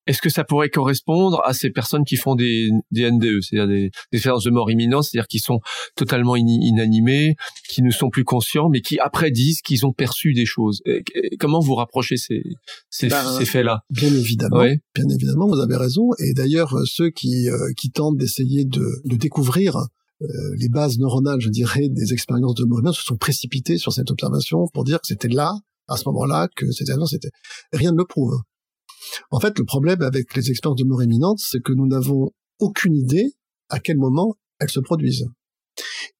[0.06, 3.90] Est-ce que ça pourrait correspondre à ces personnes qui font des, des NDE, c'est-à-dire des,
[4.12, 5.60] des expériences de mort imminente, c'est-à-dire qui sont
[5.96, 7.36] totalement inanimés,
[7.70, 10.82] qui ne sont plus conscients, mais qui après disent qu'ils ont perçu des choses?
[11.40, 12.42] comment vous rapprochez ces,
[12.90, 13.80] ces, ben, ces faits-là?
[13.88, 16.10] Bien évidemment, bien évidemment, vous avez raison.
[16.18, 19.86] Et d'ailleurs, ceux qui, euh, qui tentent d'essayer de, de découvrir
[20.56, 24.10] les bases neuronales, je dirais, des expériences de mort imminente se sont précipités sur cette
[24.10, 25.54] observation pour dire que c'était là,
[25.88, 27.30] à ce moment-là, que expérience c'était.
[27.72, 28.40] Rien ne le prouve.
[29.30, 32.94] En fait, le problème avec les expériences de mort imminente, c'est que nous n'avons aucune
[32.94, 33.34] idée
[33.68, 35.26] à quel moment elles se produisent.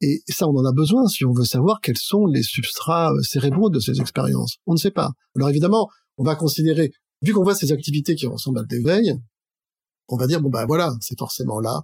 [0.00, 3.22] Et ça, on en a besoin si on veut savoir quels sont les substrats euh,
[3.22, 4.56] cérébraux de ces expériences.
[4.66, 5.12] On ne sait pas.
[5.36, 5.88] Alors évidemment,
[6.18, 6.90] on va considérer,
[7.22, 9.14] vu qu'on voit ces activités qui ressemblent à l'éveil,
[10.08, 11.82] on va dire bon ben voilà, c'est forcément là.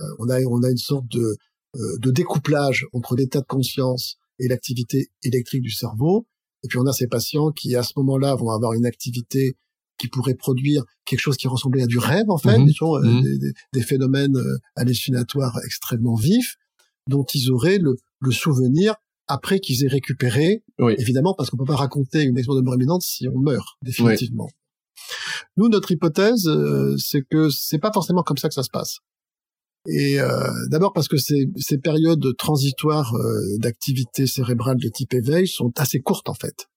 [0.00, 1.34] Euh, on a on a une sorte de euh,
[1.74, 6.26] de découplage entre l'état de conscience et l'activité électrique du cerveau.
[6.64, 9.56] Et puis on a ces patients qui à ce moment-là vont avoir une activité
[9.98, 12.68] qui pourrait produire quelque chose qui ressemblait à du rêve en fait, mhm.
[12.82, 13.38] euh, mhm.
[13.38, 16.56] des, des, phénomènes euh, hallucinatoires extrêmement vifs
[17.08, 18.94] dont ils auraient le, le souvenir
[19.26, 20.62] après qu'ils aient récupéré.
[20.98, 24.48] Évidemment, parce qu'on peut pas raconter une expérience de mort imminente si on meurt définitivement.
[25.56, 28.98] Nous, notre hypothèse, euh, c'est que c'est pas forcément comme ça que ça se passe.
[29.90, 30.18] Et
[30.70, 33.14] d'abord parce que ces, ces périodes transitoires
[33.58, 36.68] d'activité cérébrale de type éveil sont assez courtes en fait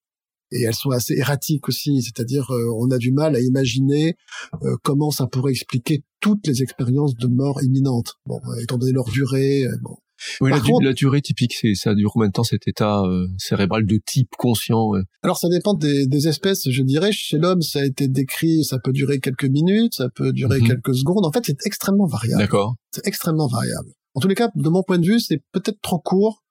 [0.51, 4.15] et elles sont assez erratiques aussi, c'est-à-dire euh, on a du mal à imaginer
[4.63, 8.91] euh, comment ça pourrait expliquer toutes les expériences de mort imminente, bon, euh, étant donné
[8.91, 9.65] leur durée.
[9.81, 9.97] bon.
[10.39, 13.03] Oui, la, durée typique, c'est ça dure combien de temps cet état
[13.37, 14.91] cérébral de type conscient
[15.23, 17.11] Alors ça dépend des, des, espèces, je dirais.
[17.11, 20.67] Chez l'homme, ça a été décrit, ça peut durer quelques minutes, ça peut durer mhm.
[20.67, 21.25] quelques secondes.
[21.25, 22.41] En fait, c'est extrêmement variable.
[22.41, 22.75] D'accord.
[22.91, 23.89] C'est extrêmement variable.
[24.13, 26.43] En tous les cas, de mon point de vue, c'est peut-être trop court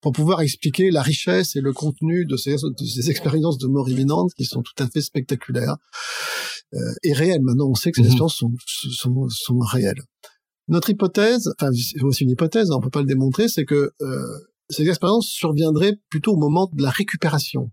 [0.00, 4.32] pour pouvoir expliquer la richesse et le contenu de ces, ces expériences de mort imminente
[4.36, 5.76] qui sont tout à fait spectaculaires
[6.74, 7.40] euh, et réelles.
[7.42, 8.08] Maintenant, on sait que ces mhm.
[8.08, 10.02] expériences sont, sont, sont, réelles.
[10.68, 14.38] Notre hypothèse, enfin c'est aussi une hypothèse, on peut pas le démontrer, c'est que euh,
[14.70, 17.70] ces expériences surviendraient plutôt au moment de la récupération.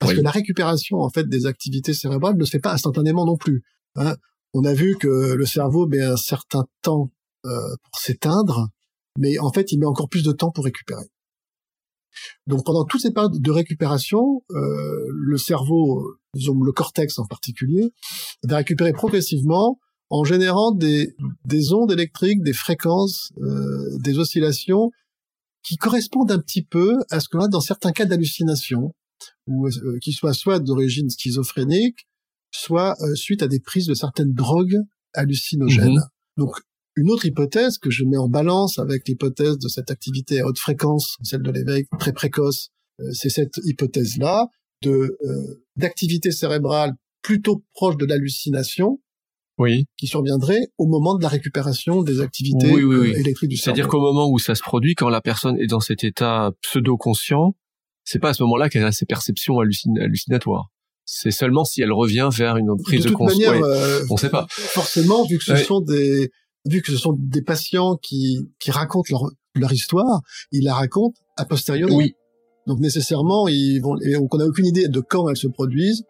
[0.00, 3.36] Parce que la récupération en fait des activités cérébrales ne se fait pas instantanément non
[3.36, 3.62] plus.
[3.94, 4.16] Hein.
[4.52, 7.12] On a vu que le cerveau met un certain temps
[7.46, 8.68] euh, pour s'éteindre,
[9.18, 11.04] mais en fait il met encore plus de temps pour récupérer.
[12.46, 17.92] Donc pendant toutes ces périodes de récupération, euh, le cerveau, disons le cortex en particulier,
[18.44, 19.78] va récupérer progressivement
[20.14, 24.92] en générant des, des ondes électriques, des fréquences, euh, des oscillations
[25.64, 28.94] qui correspondent un petit peu à ce qu'on a dans certains cas d'hallucination,
[29.48, 32.06] ou euh, qui soient soit d'origine schizophrénique,
[32.52, 34.78] soit euh, suite à des prises de certaines drogues
[35.14, 35.98] hallucinogènes.
[35.98, 36.36] Mm-hmm.
[36.36, 36.60] Donc
[36.94, 40.60] une autre hypothèse que je mets en balance avec l'hypothèse de cette activité à haute
[40.60, 42.68] fréquence, celle de l'éveil très précoce,
[43.00, 44.46] euh, c'est cette hypothèse-là
[44.82, 49.00] de euh, d'activité cérébrale plutôt proche de l'hallucination,
[49.58, 49.86] oui.
[49.96, 53.76] qui surviendrait au moment de la récupération des activités euh, électriques du cerveau.
[53.76, 57.54] C'est-à-dire qu'au moment où ça se produit, quand la personne est dans cet état pseudo-conscient,
[58.04, 60.70] c'est pas à ce moment-là qu'elle a ses perceptions hallucinatoires.
[61.06, 63.62] C'est seulement si elle revient vers une prise de, de conscience.
[63.62, 64.46] Euh, on sait pas.
[64.48, 66.30] Forcément, vu que ce sont des
[66.66, 71.20] vu que ce sont des patients qui, qui racontent leur, leur histoire, ils la racontent
[71.36, 71.94] a posteriori.
[71.94, 72.14] Oui.
[72.66, 76.04] Donc nécessairement, ils vont, et on n'a aucune idée de quand elles se produisent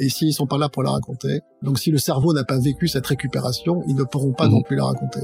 [0.00, 1.42] et s'ils sont pas là pour la raconter.
[1.62, 4.52] Donc si le cerveau n'a pas vécu cette récupération, ils ne pourront pas mhm.
[4.52, 5.20] non plus la raconter.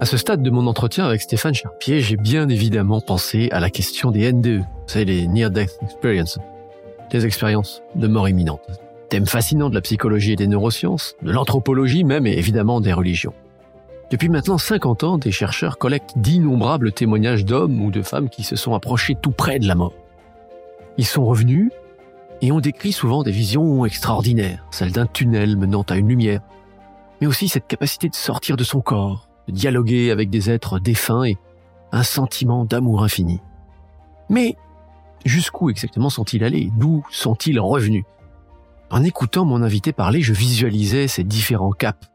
[0.00, 3.70] À ce stade de mon entretien avec Stéphane Charpier, j'ai bien évidemment pensé à la
[3.70, 6.38] question des NDE, c'est les Near Death Experience,
[7.12, 8.60] les expériences de mort imminente.
[9.08, 13.32] thème fascinant de la psychologie et des neurosciences, de l'anthropologie même et évidemment des religions.
[14.10, 18.56] Depuis maintenant 50 ans, des chercheurs collectent d'innombrables témoignages d'hommes ou de femmes qui se
[18.56, 19.94] sont approchés tout près de la mort.
[20.98, 21.70] Ils sont revenus
[22.44, 26.42] et ont décrit souvent des visions extraordinaires, celles d'un tunnel menant à une lumière,
[27.18, 31.24] mais aussi cette capacité de sortir de son corps, de dialoguer avec des êtres défunts
[31.24, 31.38] et
[31.90, 33.40] un sentiment d'amour infini.
[34.28, 34.56] Mais
[35.24, 36.70] jusqu'où exactement sont-ils allés?
[36.76, 38.04] D'où sont-ils revenus?
[38.90, 42.10] En écoutant mon invité parler, je visualisais ces différents caps.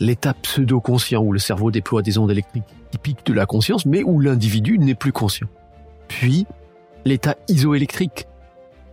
[0.00, 4.20] L'état pseudo-conscient où le cerveau déploie des ondes électriques typiques de la conscience, mais où
[4.20, 5.48] l'individu n'est plus conscient.
[6.08, 6.46] Puis,
[7.04, 8.26] l'état isoélectrique,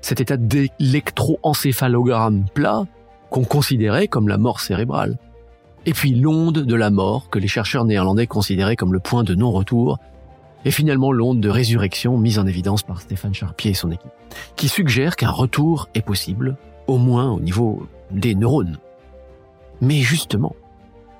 [0.03, 2.83] cet état d'électroencéphalogramme plat
[3.29, 5.17] qu'on considérait comme la mort cérébrale.
[5.85, 9.33] Et puis l'onde de la mort que les chercheurs néerlandais considéraient comme le point de
[9.33, 9.97] non-retour,
[10.65, 14.11] et finalement l'onde de résurrection mise en évidence par Stéphane Charpier et son équipe,
[14.55, 18.77] qui suggère qu'un retour est possible, au moins au niveau des neurones.
[19.81, 20.53] Mais justement,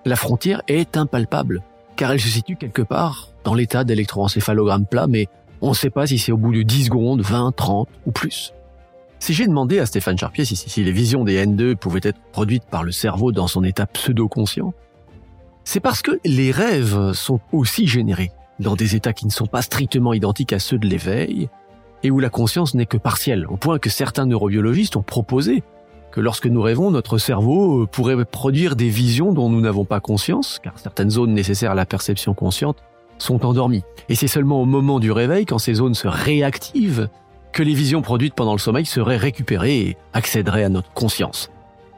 [0.05, 1.61] la frontière est impalpable,
[1.95, 5.27] car elle se situe quelque part dans l'état d'électroencéphalogramme plat, mais
[5.61, 8.53] on ne sait pas si c'est au bout de 10 secondes, 20, 30 ou plus.
[9.23, 12.65] Si j'ai demandé à Stéphane Charpier si, si les visions des N2 pouvaient être produites
[12.65, 14.73] par le cerveau dans son état pseudo-conscient,
[15.63, 19.61] c'est parce que les rêves sont aussi générés dans des états qui ne sont pas
[19.61, 21.47] strictement identiques à ceux de l'éveil
[22.03, 25.63] et où la conscience n'est que partielle, au point que certains neurobiologistes ont proposé
[26.11, 30.59] que lorsque nous rêvons, notre cerveau pourrait produire des visions dont nous n'avons pas conscience,
[30.61, 32.83] car certaines zones nécessaires à la perception consciente
[33.19, 33.83] sont endormies.
[34.09, 37.07] Et c'est seulement au moment du réveil, quand ces zones se réactivent,
[37.53, 41.49] que les visions produites pendant le sommeil seraient récupérées et accéderaient à notre conscience.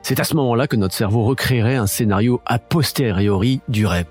[0.03, 4.05] C'est à ce moment-là que notre cerveau recréerait un scénario a posteriori du rêve.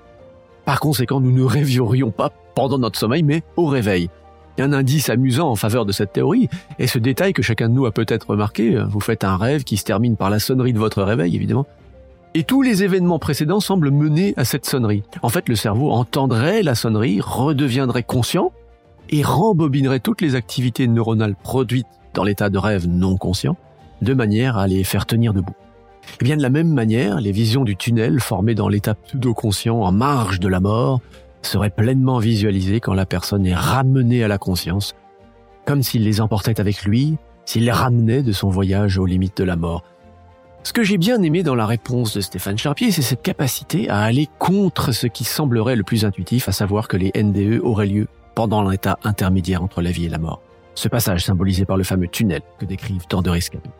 [0.65, 4.09] Par conséquent, nous ne rêviorions pas pendant notre sommeil, mais au réveil.
[4.59, 7.87] Un indice amusant en faveur de cette théorie est ce détail que chacun de nous
[7.87, 8.77] a peut-être remarqué.
[8.89, 11.67] Vous faites un rêve qui se termine par la sonnerie de votre réveil, évidemment.
[12.35, 15.03] Et tous les événements précédents semblent mener à cette sonnerie.
[15.23, 18.53] En fait, le cerveau entendrait la sonnerie, redeviendrait conscient,
[19.11, 23.57] et rembobinerait toutes les activités neuronales produites dans l'état de rêve non conscient,
[24.03, 25.55] de manière à les faire tenir debout.
[26.05, 29.81] Et eh bien de la même manière, les visions du tunnel formées dans l'état pseudo-conscient
[29.81, 31.01] en marge de la mort
[31.43, 34.95] seraient pleinement visualisées quand la personne est ramenée à la conscience,
[35.65, 39.45] comme s'il les emportait avec lui, s'il les ramenait de son voyage aux limites de
[39.45, 39.83] la mort.
[40.63, 44.01] Ce que j'ai bien aimé dans la réponse de Stéphane Charpier, c'est cette capacité à
[44.01, 48.09] aller contre ce qui semblerait le plus intuitif, à savoir que les NDE auraient lieu
[48.35, 50.41] pendant l'état intermédiaire entre la vie et la mort.
[50.75, 53.71] Ce passage symbolisé par le fameux tunnel que décrivent tant de rescapés.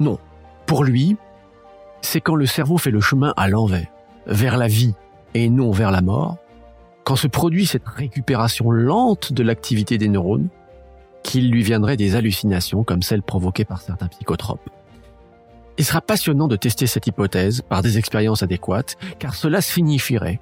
[0.00, 0.18] Non.
[0.66, 1.16] Pour lui,
[2.00, 3.88] c'est quand le cerveau fait le chemin à l'envers,
[4.26, 4.94] vers la vie
[5.34, 6.38] et non vers la mort,
[7.04, 10.48] quand se produit cette récupération lente de l'activité des neurones,
[11.22, 14.70] qu'il lui viendrait des hallucinations comme celles provoquées par certains psychotropes.
[15.78, 20.40] Il sera passionnant de tester cette hypothèse par des expériences adéquates, car cela signifierait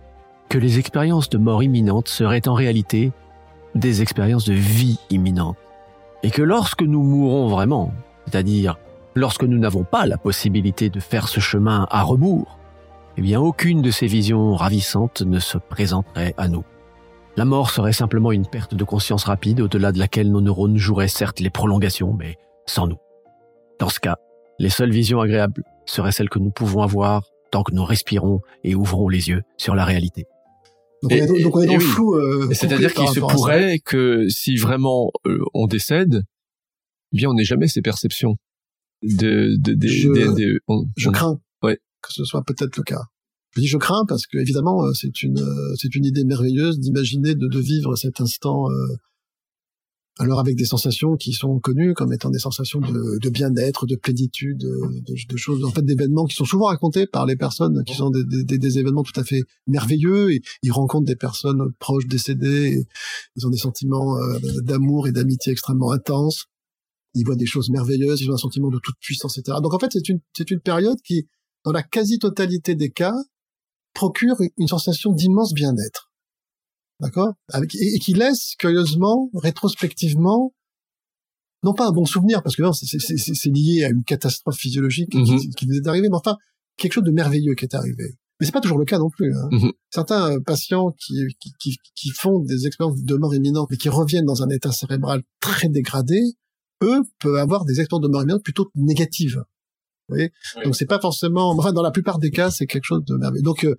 [0.48, 3.12] que les expériences de mort imminente seraient en réalité
[3.74, 5.56] des expériences de vie imminente.
[6.22, 7.92] Et que lorsque nous mourrons vraiment,
[8.26, 8.78] c'est-à-dire
[9.14, 12.58] lorsque nous n'avons pas la possibilité de faire ce chemin à rebours,
[13.16, 16.64] eh bien aucune de ces visions ravissantes ne se présenterait à nous.
[17.36, 21.08] La mort serait simplement une perte de conscience rapide au-delà de laquelle nos neurones joueraient
[21.08, 22.98] certes les prolongations, mais sans nous.
[23.78, 24.16] Dans ce cas,
[24.58, 28.74] les seules visions agréables seraient celles que nous pouvons avoir tant que nous respirons et
[28.74, 30.26] ouvrons les yeux sur la réalité.
[31.02, 32.14] Donc, on est, dans le flou.
[32.14, 36.22] Euh, C'est-à-dire qu'il se pourrait que si vraiment euh, on décède,
[37.12, 38.36] eh bien on n'ait jamais ces perceptions
[39.02, 40.60] de, de, de, je, de,
[40.96, 41.78] je crains ouais.
[42.02, 43.02] que ce soit peut-être le cas.
[43.54, 46.78] Je dis je crains parce que évidemment euh, c'est une euh, c'est une idée merveilleuse
[46.80, 48.96] d'imaginer de, de vivre cet instant euh,
[50.18, 53.94] alors avec des sensations qui sont connues comme étant des sensations de, de bien-être, de
[53.94, 57.94] plénitude, de, de, choses, en fait, d'événements qui sont souvent racontés par les personnes qui
[57.94, 60.32] sont des, des, des, événements tout à fait merveilleux.
[60.32, 62.84] Et ils rencontrent des personnes proches décédées,
[63.36, 66.46] ils ont des sentiments euh, d'amour et d'amitié extrêmement intenses.
[67.14, 69.58] Ils voient des choses merveilleuses, ils ont un sentiment de toute puissance, etc.
[69.62, 71.28] Donc en fait, c'est une c'est une période qui,
[71.64, 73.14] dans la quasi-totalité des cas,
[73.94, 76.07] procure une sensation d'immense bien-être
[77.00, 77.34] d'accord?
[77.54, 80.54] Et, qui laisse curieusement, rétrospectivement,
[81.64, 85.54] non pas un bon souvenir parce que c'est lié à une catastrophe physiologique qui, mhm.
[85.54, 86.36] qui est arrivée, mais enfin
[86.76, 88.14] quelque chose de merveilleux qui est arrivé.
[88.38, 89.34] Mais c'est pas toujours le cas non plus.
[89.34, 89.48] Hein.
[89.50, 89.72] Mhm.
[89.90, 94.26] Certains euh, patients qui, qui, qui, font des expériences de mort imminente mais qui reviennent
[94.26, 96.20] dans un état cérébral très dégradé,
[96.82, 99.42] eux peuvent avoir des expériences de mort imminente plutôt négatives.
[100.08, 100.32] Vous voyez?
[100.64, 103.42] Donc c'est pas forcément, enfin dans la plupart des cas, c'est quelque chose de merveilleux.
[103.42, 103.74] Donc euh,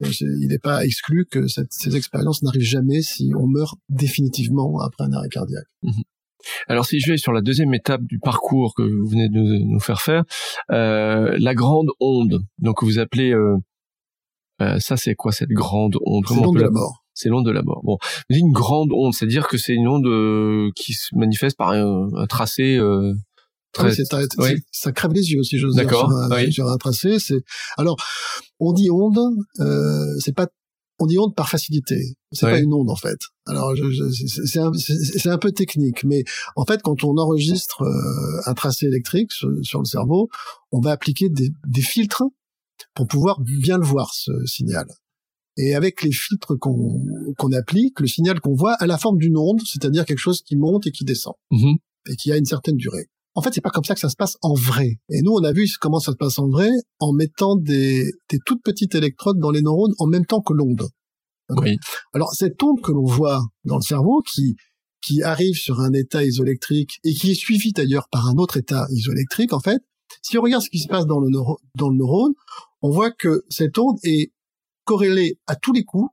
[0.00, 5.04] il n'est pas exclu que cette, ces expériences n'arrivent jamais si on meurt définitivement après
[5.04, 5.66] un arrêt cardiaque.
[5.82, 6.02] Mhm.
[6.68, 9.80] Alors si je vais sur la deuxième étape du parcours que vous venez de nous
[9.80, 10.24] faire faire,
[10.70, 13.56] euh, la grande onde, donc vous appelez euh,
[14.60, 16.24] euh, ça c'est quoi cette grande onde?
[16.28, 17.04] C'est l'onde de la mort.
[17.14, 17.80] C'est l'onde de la mort.
[17.82, 22.08] Bon, une grande onde, c'est-à-dire que c'est une onde euh, qui se manifeste par un,
[22.16, 23.12] un tracé euh,
[23.78, 24.26] très...
[24.38, 26.52] oui, ça crève les yeux, si j'ose dire, sur un, oui.
[26.52, 27.18] sur un tracé.
[27.18, 27.42] C'est
[27.76, 27.96] alors
[28.60, 29.18] on dit onde,
[29.60, 30.48] euh, c'est pas
[30.98, 32.16] on dit onde par facilité.
[32.32, 33.18] C'est pas une onde en fait.
[33.46, 33.72] Alors
[34.44, 34.72] c'est un,
[35.32, 36.24] un, peu technique, mais
[36.56, 40.28] en fait quand on enregistre euh, un tracé électrique sur, sur, le cerveau,
[40.72, 42.24] on va appliquer des, des, filtres
[42.94, 44.86] pour pouvoir bien le voir ce signal.
[45.56, 47.04] Et avec les filtres qu'on
[47.36, 50.56] qu'on applique, le signal qu'on voit a la forme d'une onde, c'est-à-dire quelque chose qui
[50.56, 51.76] monte et qui descend mm -hmm.
[52.10, 53.08] et qui a une certaine durée.
[53.38, 54.98] En fait, c'est pas comme ça que ça se passe en vrai.
[55.10, 58.38] Et nous, on a vu comment ça se passe en vrai en mettant des, des
[58.44, 60.88] toutes petites électrodes dans les neurones en même temps que l'onde.
[61.50, 61.76] Oui.
[62.14, 64.56] Alors, cette onde que l'on voit dans le cerveau, qui
[65.00, 68.88] qui arrive sur un état isoélectrique et qui est suivi d'ailleurs par un autre état
[68.90, 69.78] isoélectrique, en fait,
[70.20, 72.32] si on regarde ce qui se passe dans le, neuro dans le neurone,
[72.82, 74.32] on voit que cette onde est
[74.82, 76.10] corrélée à tous les coups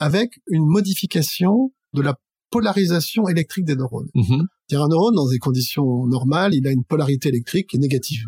[0.00, 2.16] avec une modification de la
[2.50, 4.08] polarisation électrique des neurones.
[4.14, 4.42] Mm -hmm.
[4.66, 8.24] C'est-à-dire un neurone, dans des conditions normales, il a une polarité électrique qui est négative.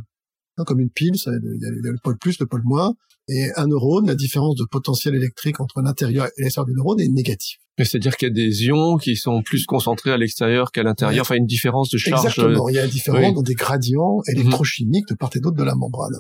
[0.57, 2.95] Hein, comme une pile, ça, il y a le pôle plus, le pôle moins.
[3.29, 7.09] Et un neurone, la différence de potentiel électrique entre l'intérieur et l'extérieur du neurone est
[7.09, 7.59] négative.
[7.79, 11.37] C'est-à-dire qu'il y a des ions qui sont plus concentrés à l'extérieur qu'à l'intérieur, enfin
[11.37, 12.27] une différence de charge.
[12.27, 13.35] Exactement, il y a une différence oui.
[13.35, 15.21] dans des gradients électrochimiques mm -hmm.
[15.21, 16.19] de part et d'autre de la membrane.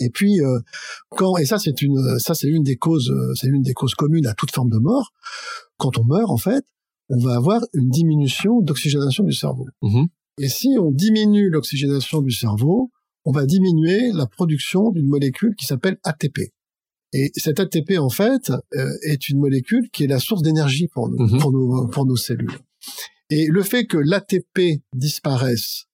[0.00, 0.58] Et puis euh,
[1.18, 4.26] quand et ça c'est une ça c'est une des causes c'est une des causes communes
[4.26, 5.06] à toute forme de mort.
[5.78, 6.64] Quand on meurt en fait,
[7.12, 9.66] on va avoir une diminution d'oxygénation du cerveau.
[9.82, 10.06] -hmm.
[10.38, 12.90] Et si on diminue l'oxygénation du cerveau,
[13.24, 16.38] on va diminuer la production d'une molécule qui s'appelle ATP.
[17.12, 21.10] Et cette ATP, en fait, euh, est une molécule qui est la source d'énergie pour,
[21.10, 22.58] nous, pour, nos, pour nos cellules.
[23.28, 25.84] Et le fait que l'ATP disparaisse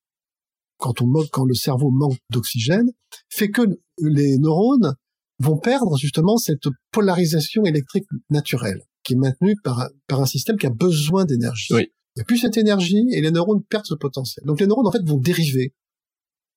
[0.79, 2.91] quand, on, quand le cerveau manque d'oxygène
[3.29, 3.63] fait que
[4.01, 4.95] les neurones
[5.41, 10.67] vont perdre justement cette polarisation électrique naturelle qui est maintenue par, par un système qui
[10.67, 11.73] a besoin d'énergie.
[11.73, 11.87] Oui.
[12.15, 14.45] Il n'y a plus cette énergie et les neurones perdent ce potentiel.
[14.45, 15.73] Donc les neurones, en fait, vont dériver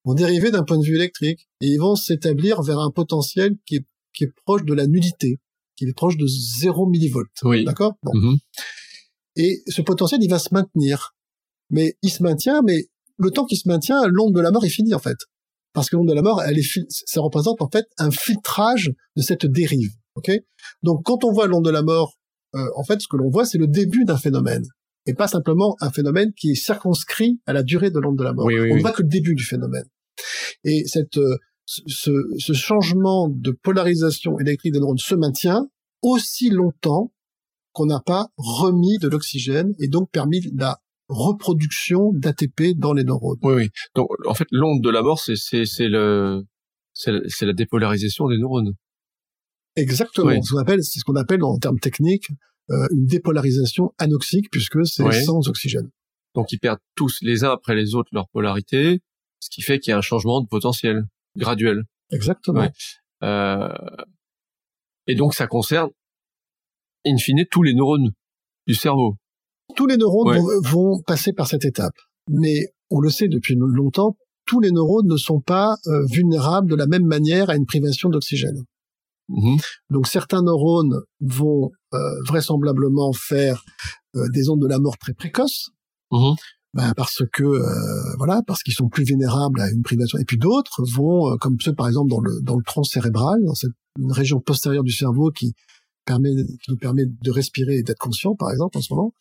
[0.03, 3.75] vont dériver d'un point de vue électrique et ils vont s'établir vers un potentiel qui
[3.75, 5.39] est, qui est proche de la nullité,
[5.75, 7.29] qui est proche de 0 millivolts.
[7.43, 7.63] Oui.
[7.63, 7.93] D'accord?
[8.03, 8.11] Bon.
[8.15, 8.37] mm -hmm.
[9.35, 11.15] Et ce potentiel, il va se maintenir.
[11.69, 12.79] Mais il se maintient, mais
[13.17, 15.19] le temps qu'il se maintient, l'onde de la mort est finie, en fait.
[15.73, 19.21] Parce que l'onde de la mort, elle est ça représente, en fait, un filtrage de
[19.21, 19.93] cette dérive.
[20.15, 20.31] OK?
[20.83, 22.17] Donc, quand on voit l'onde de la mort,
[22.55, 24.65] euh, en fait, ce que l'on voit, c'est le début d'un phénomène
[25.05, 28.33] et pas simplement un phénomène qui est circonscrit à la durée de l'onde de la
[28.33, 28.45] mort.
[28.45, 28.81] Oui, oui, on ne oui.
[28.81, 29.85] voit que le début du phénomène.
[30.63, 35.67] Et cette, euh, ce, ce, changement de polarisation électrique des neurones se maintient
[36.01, 37.11] aussi longtemps
[37.73, 43.39] qu'on n'a pas remis de l'oxygène et donc permis la reproduction d'ATP dans les neurones.
[43.43, 43.69] Oui, oui.
[43.95, 45.35] Donc, en fait, l'onde de la mort, c'est
[45.87, 46.43] le,
[46.93, 48.73] c'est la dépolarisation des neurones.
[49.75, 50.31] Exactement.
[50.31, 50.39] Oui.
[50.43, 52.27] C'est ce qu'on appelle, en termes techniques,
[52.69, 55.23] euh, une dépolarisation anoxique puisque c'est oui.
[55.23, 55.89] sans oxygène.
[56.35, 59.01] Donc ils perdent tous les uns après les autres leur polarité,
[59.39, 61.03] ce qui fait qu'il y a un changement de potentiel
[61.37, 61.83] graduel.
[62.11, 62.61] Exactement.
[62.61, 62.71] Ouais.
[63.23, 63.67] Euh...
[65.07, 65.89] Et donc ça concerne,
[67.05, 68.11] in fine, tous les neurones
[68.67, 69.15] du cerveau.
[69.75, 70.39] Tous les neurones ouais.
[70.39, 71.95] vont, vont, passer par cette étape.
[72.29, 76.75] Mais on le sait depuis longtemps, tous les neurones ne sont pas euh, vulnérables de
[76.75, 78.63] la même manière à une privation d'oxygène.
[79.31, 79.57] Mmh.
[79.89, 83.63] Donc certains neurones vont euh, vraisemblablement faire
[84.15, 85.69] euh, des ondes de la mort très précoces,
[86.11, 86.33] mmh.
[86.73, 90.19] ben parce que euh, voilà, parce qu'ils sont plus vulnérables à une privation.
[90.19, 93.39] Et puis d'autres vont, euh, comme ceux par exemple dans le dans le tronc cérébral,
[93.45, 95.53] dans cette une région postérieure du cerveau qui
[96.05, 96.31] permet
[96.63, 99.13] qui nous permet de respirer et d'être conscient, par exemple en ce moment,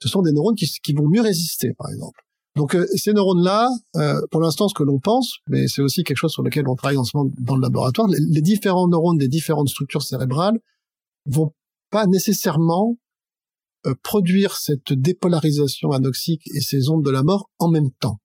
[0.00, 2.20] ce sont des neurones qui qui vont mieux résister, par exemple.
[2.56, 6.18] Donc euh, ces neurones-là, euh, pour l'instant, ce que l'on pense, mais c'est aussi quelque
[6.18, 9.18] chose sur lequel on travaille en ce moment dans le laboratoire, les, les différents neurones
[9.18, 10.58] des différentes structures cérébrales
[11.26, 11.52] vont
[11.90, 12.96] pas nécessairement
[13.86, 18.18] euh, produire cette dépolarisation anoxique et ces ondes de la mort en même temps.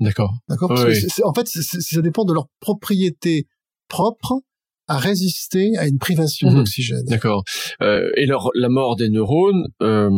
[0.00, 0.34] D'accord.
[0.48, 0.72] D'accord?
[0.72, 0.94] Oui.
[1.24, 3.46] En fait, c est, c est, ça dépend de leur propriété
[3.88, 4.40] propre
[4.88, 6.54] à résister à une privation mmh.
[6.54, 7.04] d'oxygène.
[7.06, 7.42] D'accord.
[7.82, 10.10] Euh, et leur, la mort des neurones, euh,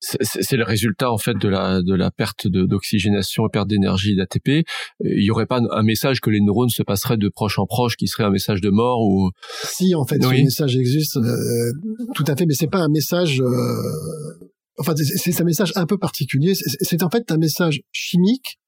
[0.00, 4.66] c'est le résultat en fait de la de la perte d'oxygénation et perte d'énergie d'ATP.
[5.00, 7.96] Il y aurait pas un message que les neurones se passeraient de proche en proche
[7.96, 9.30] qui serait un message de mort ou
[9.64, 10.38] Si en fait oui.
[10.38, 11.72] ce message existe euh,
[12.14, 15.98] tout à fait mais c'est pas un message euh, enfin c'est un message un peu
[15.98, 18.58] particulier, c'est en fait un message chimique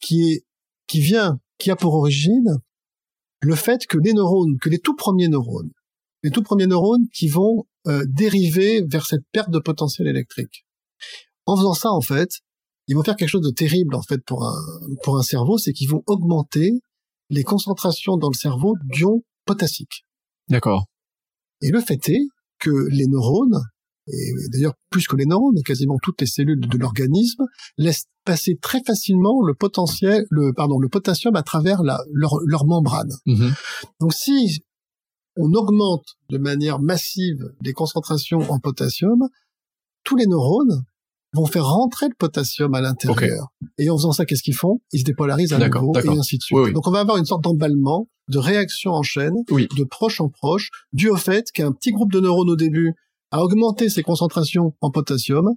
[0.00, 0.44] qui est
[0.86, 2.58] qui vient qui a pour origine
[3.40, 5.70] le fait que les neurones, que les tout premiers neurones,
[6.22, 10.64] les tout premiers neurones qui vont euh, dériver vers cette perte de potentiel électrique
[11.46, 12.40] En faisant ça, en fait,
[12.88, 14.54] ils vont faire quelque chose de terrible, en fait, pour un,
[15.02, 16.80] pour un cerveau, c'est qu'ils vont augmenter
[17.30, 20.04] les concentrations dans le cerveau d'ions potassiques.
[20.48, 20.86] D'accord.
[21.62, 22.22] Et le fait est
[22.58, 23.60] que les neurones,
[24.08, 27.44] et d'ailleurs plus que les neurones, quasiment toutes les cellules de l'organisme,
[27.78, 32.64] laissent passer très facilement le potentiel, le pardon, le potassium à travers la, leur, leur
[32.66, 33.10] membrane.
[33.26, 33.52] Mhm.
[34.00, 34.62] Donc si
[35.36, 39.28] on augmente de manière massive les concentrations en potassium,
[40.04, 40.84] tous les neurones
[41.34, 43.48] vont faire rentrer le potassium à l'intérieur.
[43.78, 44.80] Et en faisant ça, qu'est-ce qu'ils font?
[44.92, 46.58] Ils se dépolarisent à nouveau et ainsi de suite.
[46.58, 46.72] Oui, oui.
[46.74, 49.66] Donc on va avoir une sorte d'emballement, de réaction en chaîne, Oui.
[49.76, 52.92] de proche en proche, dû au fait qu'un petit groupe de neurones au début
[53.30, 55.48] a augmenté ses concentrations en potassium,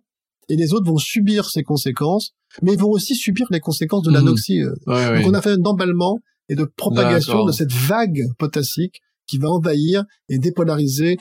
[0.47, 4.09] et les autres vont subir ces conséquences, mais ils vont aussi subir les conséquences de
[4.11, 4.15] Mhm.
[4.15, 4.61] l'anoxie.
[4.87, 9.37] Ouais, donc on a fait un emballement et de propagation de cette vague potassique qui
[9.37, 11.17] va envahir et dépolariser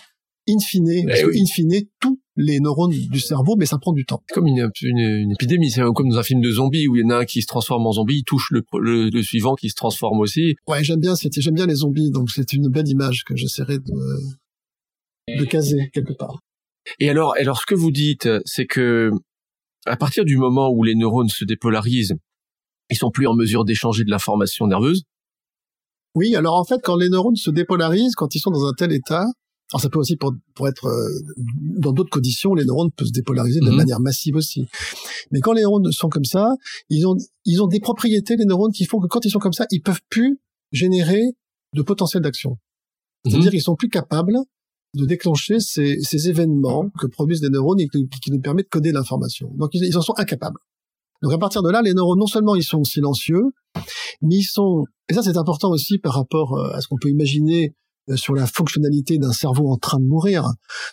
[0.48, 1.40] in fine, parce Eh que oui.
[1.40, 4.22] in fine, tous les neurones du cerveau, mais ça prend du temps.
[4.28, 7.02] C'est comme une, une, une épidémie, c'est comme dans un film de zombies où il
[7.02, 9.54] y en a un qui se transforme en zombie, il touche le, le, le suivant
[9.54, 10.56] qui se transforme aussi.
[10.66, 15.38] Ouais, j'aime bien, j'aime bien les zombies, donc c'est une belle image que j'essaierai de,
[15.38, 16.40] de caser quelque part.
[17.00, 19.10] Et alors, alors ce que vous dites, c'est que
[19.86, 22.14] à partir du moment où les neurones se dépolarisent,
[22.90, 25.04] ils sont plus en mesure d'échanger de l'information nerveuse.
[26.14, 28.92] Oui, alors en fait, quand les neurones se dépolarisent, quand ils sont dans un tel
[28.92, 29.24] état,
[29.72, 31.08] alors ça peut aussi pour, pour être euh,
[31.78, 33.76] dans d'autres conditions, les neurones peuvent se dépolariser de Mhm.
[33.76, 34.66] manière massive aussi.
[35.32, 36.50] Mais quand les neurones sont comme ça,
[36.90, 39.52] ils ont ils ont des propriétés les neurones qui font que quand ils sont comme
[39.52, 40.38] ça, ils peuvent plus
[40.70, 41.22] générer
[41.74, 42.56] de potentiel d'action.
[43.26, 44.36] C'est-à-dire qu'ils sont plus capables
[44.94, 48.70] de déclencher ces, ces événements que produisent les neurones et qui, qui nous permettent de
[48.70, 49.50] coder l'information.
[49.56, 50.58] Donc ils, ils en sont incapables.
[51.22, 53.42] Donc à partir de là, les neurones non seulement ils sont silencieux,
[54.22, 57.10] mais ils sont et ça c'est important aussi par rapport euh, à ce qu'on peut
[57.10, 57.74] imaginer
[58.10, 60.46] euh, sur la fonctionnalité d'un cerveau en train de mourir.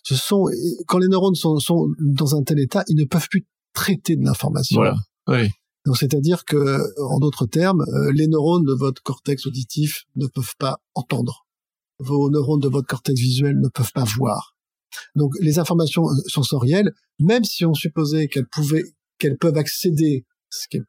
[0.03, 0.45] Ce sont
[0.87, 4.23] quand les neurones sont, sont dans un tel état, ils ne peuvent plus traiter de
[4.23, 4.77] l'information.
[4.77, 4.97] Voilà.
[5.27, 5.49] Oui.
[5.85, 10.55] Donc c'est-à-dire que, en d'autres termes, euh, les neurones de votre cortex auditif ne peuvent
[10.59, 11.47] pas entendre.
[11.99, 14.55] Vos neurones de votre cortex visuel ne peuvent pas voir.
[15.15, 18.83] Donc les informations sensorielles, même si on supposait qu'elles pouvaient,
[19.17, 20.83] qu'elles peuvent accéder, ce qui est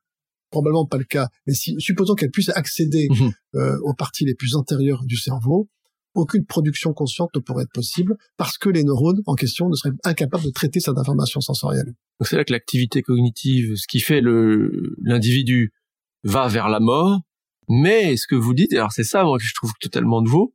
[0.53, 3.33] probablement pas le cas, mais si, supposons qu'elles puissent accéder Mhm.
[3.57, 5.69] euh, aux parties les plus intérieures du cerveau,
[6.15, 9.95] aucune production consciente ne pourrait être possible parce que les neurones en question ne seraient
[10.05, 11.95] incapables de traiter cette information sensorielle.
[12.21, 15.73] Donc c'est là que l'activité cognitive, ce qui fait le l'individu,
[16.23, 17.21] va vers la mort.
[17.69, 20.55] Mais ce que vous dites, et alors c'est ça moi que je trouve totalement nouveau,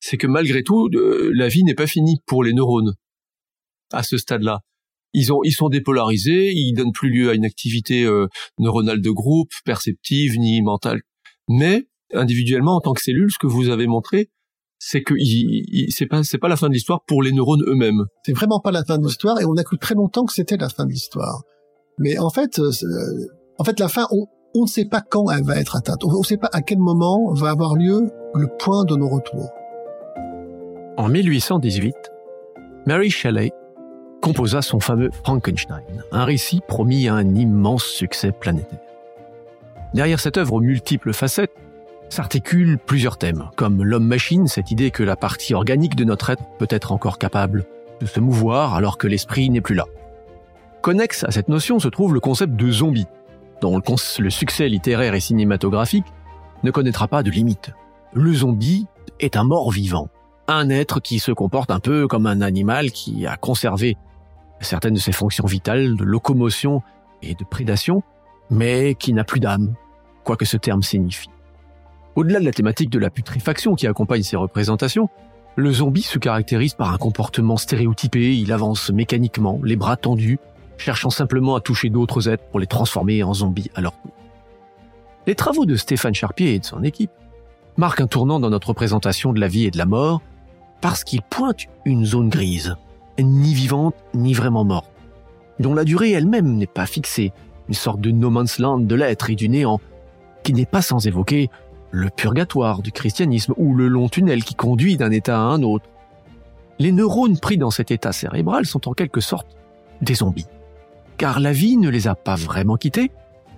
[0.00, 2.94] c'est que malgré tout, euh, la vie n'est pas finie pour les neurones
[3.90, 4.60] à ce stade-là.
[5.14, 8.26] Ils ont, ils sont dépolarisés, ils donnent plus lieu à une activité euh,
[8.58, 11.00] neuronale de groupe, perceptive ni mentale.
[11.48, 14.30] Mais individuellement, en tant que cellule, ce que vous avez montré,
[14.78, 17.62] c'est que il- il- c'est pas, c'est pas la fin de l'histoire pour les neurones
[17.66, 18.02] eux-mêmes.
[18.26, 20.56] C'est vraiment pas la fin de l'histoire et on a cru très longtemps que c'était
[20.56, 21.42] la fin de l'histoire.
[21.98, 23.26] Mais en fait, euh, euh,
[23.58, 26.04] en fait, la fin, on, on ne sait pas quand elle va être atteinte.
[26.04, 29.48] On ne sait pas à quel moment va avoir lieu le point de nos retours.
[30.96, 31.94] En 1818,
[32.86, 33.50] Mary Shelley
[34.20, 38.78] composa son fameux Frankenstein, un récit promis à un immense succès planétaire.
[39.92, 41.54] Derrière cette œuvre aux multiples facettes
[42.08, 46.66] s'articulent plusieurs thèmes, comme l'homme-machine, cette idée que la partie organique de notre être peut
[46.70, 47.64] être encore capable
[48.00, 49.84] de se mouvoir alors que l'esprit n'est plus là.
[50.80, 53.06] Connexe à cette notion se trouve le concept de zombie,
[53.60, 56.06] dont le, le succès littéraire et cinématographique
[56.62, 57.70] ne connaîtra pas de limite.
[58.12, 58.86] Le zombie
[59.20, 60.08] est un mort vivant,
[60.48, 63.96] un être qui se comporte un peu comme un animal qui a conservé
[64.60, 66.82] certaines de ses fonctions vitales de locomotion
[67.22, 68.02] et de prédation,
[68.50, 69.74] mais qui n'a plus d'âme,
[70.24, 71.30] quoi que ce terme signifie.
[72.16, 75.08] Au-delà de la thématique de la putréfaction qui accompagne ces représentations,
[75.56, 80.38] le zombie se caractérise par un comportement stéréotypé, il avance mécaniquement, les bras tendus,
[80.76, 84.12] cherchant simplement à toucher d'autres êtres pour les transformer en zombies à leur tour.
[85.26, 87.12] Les travaux de Stéphane Charpier et de son équipe
[87.76, 90.20] marquent un tournant dans notre représentation de la vie et de la mort,
[90.84, 92.76] parce qu'ils pointent une zone grise,
[93.18, 94.90] ni vivante ni vraiment morte,
[95.58, 97.32] dont la durée elle-même n'est pas fixée,
[97.68, 99.80] une sorte de no man's land de l'être et du néant,
[100.42, 101.48] qui n'est pas sans évoquer
[101.90, 105.88] le purgatoire du christianisme ou le long tunnel qui conduit d'un état à un autre.
[106.78, 109.56] Les neurones pris dans cet état cérébral sont en quelque sorte
[110.02, 110.48] des zombies,
[111.16, 113.10] car la vie ne les a pas vraiment quittés,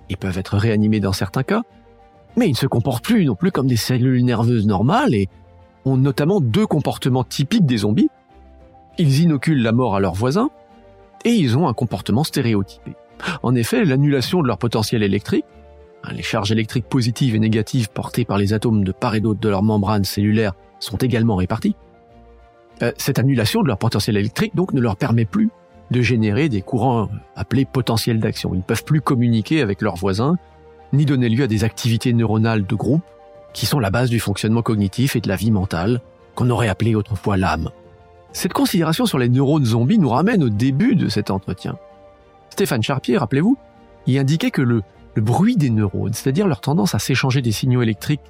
[0.07, 1.63] ils peuvent être réanimés dans certains cas,
[2.37, 5.27] mais ils ne se comportent plus non plus comme des cellules nerveuses normales et
[5.87, 8.09] ont notamment deux comportements typiques des zombies.
[8.97, 10.49] Ils inoculent la mort à leurs voisins
[11.25, 12.95] et ils ont un comportement stéréotypé.
[13.43, 15.45] En effet, l'annulation de leur potentiel électrique,
[16.03, 19.39] hein, les charges électriques positives et négatives portées par les atomes de part et d'autre
[19.39, 21.75] de leur membrane cellulaire sont également réparties.
[22.83, 25.49] Euh, cette annulation de leur potentiel électrique ne leur permet plus
[25.89, 28.53] de générer des courants appelés potentiels d'action.
[28.53, 30.35] Ils ne peuvent plus communiquer avec leurs voisins,
[30.93, 33.03] ni donner lieu à des activités neuronales de groupe,
[33.53, 36.01] qui sont la base du fonctionnement cognitif et de la vie mentale,
[36.35, 37.69] qu'on aurait appelé autrefois l'âme.
[38.33, 41.77] Cette considération sur les neurones zombies nous ramène au début de cet entretien.
[42.49, 43.57] Stéphane Charpier, rappelez-vous,
[44.05, 44.83] y indiquait que le,
[45.15, 48.21] le bruit des neurones, c'est-à-dire leur tendance à s'échanger des signaux électriques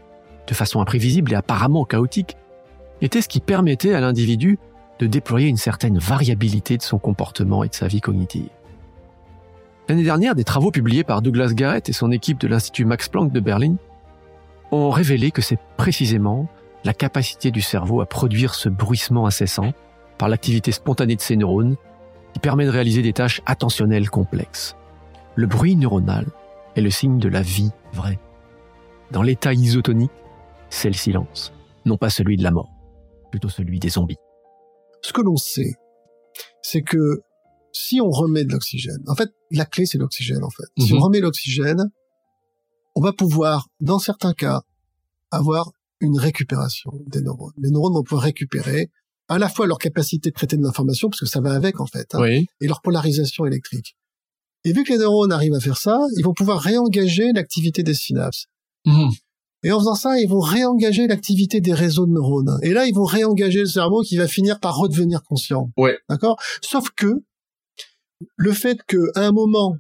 [0.47, 2.37] de façon imprévisible et apparemment chaotique,
[3.01, 4.57] était ce qui permettait à l'individu
[4.99, 8.49] de déployer une certaine variabilité de son comportement et de sa vie cognitive.
[9.89, 13.31] L'année dernière, des travaux publiés par Douglas Garrett et son équipe de l'Institut Max Planck
[13.31, 13.75] de Berlin
[14.71, 16.47] ont révélé que c'est précisément
[16.83, 19.73] la capacité du cerveau à produire ce bruissement incessant
[20.17, 21.75] par l'activité spontanée de ses neurones
[22.33, 24.75] qui permet de réaliser des tâches attentionnelles complexes.
[25.35, 26.25] Le bruit neuronal
[26.75, 28.19] est le signe de la vie vraie.
[29.11, 30.11] Dans l'état isotonique,
[30.69, 31.53] c'est le silence,
[31.85, 32.69] non pas celui de la mort,
[33.31, 34.17] plutôt celui des zombies.
[35.01, 35.75] Ce que l'on sait,
[36.61, 37.21] c'est que
[37.71, 40.65] si on remet de l'oxygène, en fait, la clé c'est l'oxygène en fait.
[40.83, 41.03] Si on Mhm.
[41.03, 41.89] remet l'oxygène,
[42.97, 44.63] on va pouvoir, dans certains cas,
[45.29, 47.53] avoir une récupération des neurones.
[47.59, 48.89] Les neurones vont pouvoir récupérer
[49.27, 51.85] à la fois leur capacité de traiter de l'information, parce que ça va avec en
[51.85, 52.47] fait, hein, Oui.
[52.59, 53.95] et leur polarisation électrique.
[54.63, 57.93] Et vu que les neurones arrivent à faire ça, ils vont pouvoir réengager l'activité des
[57.93, 58.45] synapses.
[58.85, 59.11] Mhm.
[59.61, 62.57] Et en faisant ça, ils vont réengager l'activité des réseaux de neurones.
[62.63, 65.69] Et là, ils vont réengager le cerveau qui va finir par redevenir conscient.
[65.77, 65.99] Ouais.
[66.09, 66.37] D'accord?
[66.61, 67.13] Sauf que
[68.37, 69.75] le fait que à un moment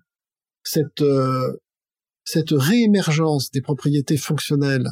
[0.63, 1.57] cette euh,
[2.27, 4.89] cette réémergence des propriétés fonctionnelles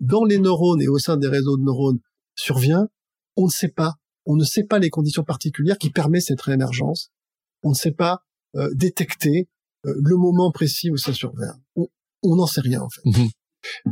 [0.00, 2.00] dans les neurones et au sein des réseaux de neurones
[2.34, 2.88] survient,
[3.36, 3.94] on ne sait pas.
[4.26, 7.10] On ne sait pas les conditions particulières qui permettent cette réémergence.
[7.62, 8.24] On ne sait pas
[8.56, 9.48] euh, détecter
[9.86, 11.54] euh, le moment précis où ça survient.
[11.76, 13.02] On n'en sait rien en fait.
[13.04, 13.30] Mhm.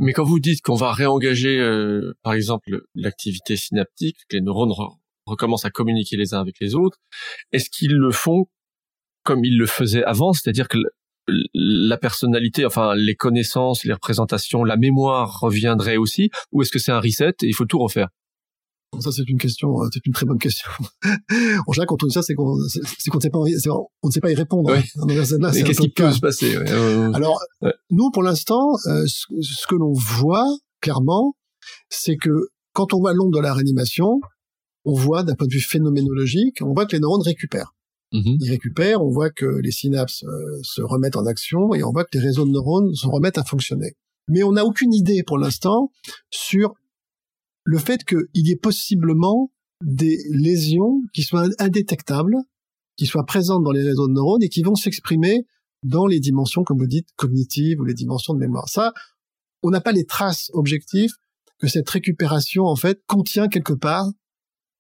[0.01, 4.71] Mais quand vous dites qu'on va réengager, euh, par exemple, l'activité synaptique, que les neurones
[4.71, 6.99] re- recommencent à communiquer les uns avec les autres,
[7.53, 8.47] est-ce qu'ils le font
[9.23, 10.79] comme ils le faisaient avant, c'est-à-dire que
[11.29, 16.93] la personnalité, enfin les connaissances, les représentations, la mémoire reviendrait aussi, ou est-ce que c'est
[16.93, 18.09] un reset et il faut tout refaire?
[18.99, 20.69] Ça, c'est une question, euh, c'est une très bonne question.
[21.05, 23.45] en général, quand on dit ça, c'est qu'on, ne sait pas, on
[24.09, 24.73] ne sait pas y répondre.
[24.73, 24.79] Oui.
[24.97, 25.03] hein.
[25.05, 26.09] Un qu'est-ce qui cas.
[26.09, 26.69] peut se passer ouais,
[27.15, 27.73] Alors, Ouais.
[27.91, 30.49] nous, pour l'instant, euh, ce, ce que l'on voit
[30.81, 31.35] clairement,
[31.89, 32.31] c'est que
[32.73, 34.21] quand on voit l'onde de la réanimation,
[34.85, 37.73] on voit d'un point de vue phénoménologique, on voit que les neurones récupèrent.
[38.13, 38.37] Mhm.
[38.41, 42.05] Ils récupèrent, on voit que les synapses euh, se remettent en action et on voit
[42.05, 43.95] que les réseaux de neurones se remettent à fonctionner.
[44.29, 45.91] Mais on n'a aucune idée pour l'instant
[46.31, 46.75] sur
[47.65, 49.51] le fait qu'il y ait possiblement
[49.85, 52.37] des lésions qui soient indétectables,
[52.97, 55.47] qui soient présentes dans les réseaux de neurones et qui vont s'exprimer
[55.83, 58.69] dans les dimensions, comme vous dites, cognitives ou les dimensions de mémoire.
[58.69, 58.93] Ça,
[59.63, 61.13] on n'a pas les traces objectives
[61.59, 64.11] que cette récupération, en fait, contient quelque part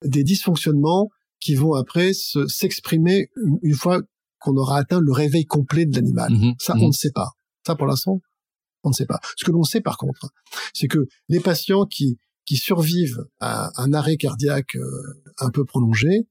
[0.05, 1.11] des dysfonctionnements
[1.41, 4.01] qui vont après se- s'exprimer une, une fois
[4.39, 6.33] qu'on aura atteint le réveil complet de l'animal.
[6.33, 6.55] Mhm.
[6.59, 6.83] Ça, Mhm.
[6.85, 7.31] on ne sait pas.
[7.67, 8.21] Ça, pour l'instant,
[8.85, 9.21] on ne sait pas.
[9.37, 10.31] Ce que l'on sait, par contre,
[10.73, 16.27] c'est que les patients qui, qui survivent à un arrêt cardiaque euh, un peu prolongé,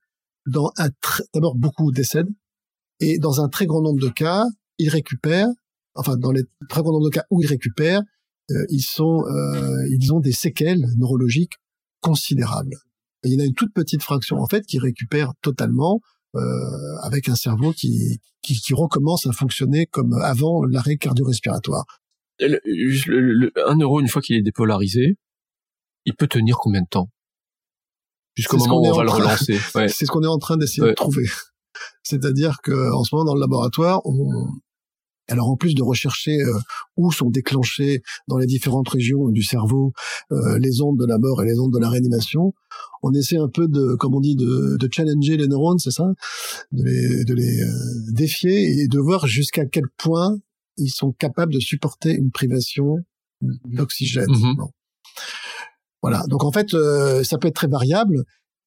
[0.48, 0.90] dans un
[1.34, 2.34] d'abord beaucoup décèdent,
[3.00, 4.46] et dans un très grand nombre de cas,
[4.80, 5.50] ils récupèrent,
[5.94, 8.02] enfin dans les très grand nombre de cas où ils récupèrent,
[8.52, 11.54] euh, ils sont, euh, ils ont des séquelles neurologiques
[12.02, 12.76] considérables.
[13.24, 16.00] Et il y en a une toute petite fraction en fait qui récupère totalement
[16.36, 16.40] euh,
[17.02, 21.86] avec un cerveau qui, qui qui recommence à fonctionner comme avant l'arrêt cardio-respiratoire.
[22.40, 25.18] Le- juste le- le- un euro, une fois qu'il est dépolarisé,
[26.06, 27.10] il peut tenir combien de temps?
[28.36, 29.60] Jusqu'au moment où on va le relancer.
[29.76, 29.88] Ouais.
[29.90, 30.90] C'est ce qu'on est en train d'essayer Ouais.
[30.92, 31.26] de trouver.
[32.04, 34.48] C'est-à-dire que en ce moment dans le laboratoire, on,
[35.32, 36.60] alors en plus de rechercher euh,
[36.98, 39.94] où sont déclenchées dans les différentes régions du cerveau
[40.32, 42.54] euh, les ondes de la mort et les ondes de la réanimation,
[43.04, 46.08] on essaie un peu de, comme on dit, de, de challenger les neurones, c'est ça,
[46.72, 50.38] de les, de les euh, défier et de voir jusqu'à quel point
[50.78, 52.98] ils sont capables de supporter une privation
[53.42, 54.30] d'oxygène.
[54.30, 54.56] Mhm.
[56.02, 56.24] Voilà.
[56.30, 58.24] Donc en fait, euh, ça peut être très variable,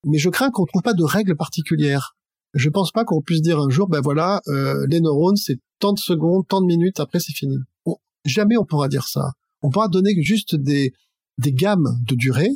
[0.06, 2.16] mais je crains qu'on trouve pas de règles particulières.
[2.54, 5.92] Je pense pas qu'on puisse dire un jour, ben voilà, euh, les neurones, c'est tant
[5.92, 7.56] de secondes, tant de minutes, après c'est fini.
[8.24, 9.32] Jamais on pourra dire ça.
[9.62, 10.94] On pourra donner juste des,
[11.38, 12.52] gammes de durée,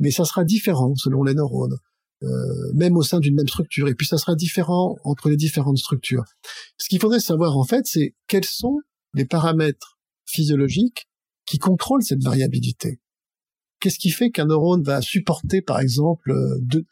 [0.00, 1.76] mais ça sera différent selon les neurones,
[2.24, 2.28] euh,
[2.74, 3.86] même au sein d'une même structure.
[3.86, 6.24] Et puis ça sera différent entre les différentes structures.
[6.78, 8.78] Ce qu'il faudrait savoir en fait, c'est quels sont
[9.14, 11.08] les paramètres physiologiques
[11.46, 12.98] qui contrôlent cette variabilité.
[13.78, 16.84] Qu'est-ce qui fait qu'un neurone va supporter, par exemple, euh, de,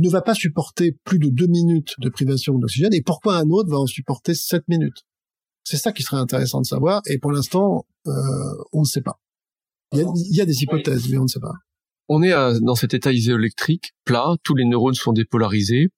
[0.00, 3.70] ne va pas supporter plus de deux minutes de privation d'oxygène et pourquoi un autre
[3.70, 5.04] va en supporter sept minutes?
[5.64, 8.10] C'est ça qui serait intéressant de savoir et pour l'instant, euh,
[8.72, 9.20] on ne sait pas.
[9.92, 11.52] Il y, a, il y a des hypothèses, mais on ne sait pas.
[12.08, 15.88] On est à- dans cet état isoélectrique plat, tous les neurones sont dépolarisés.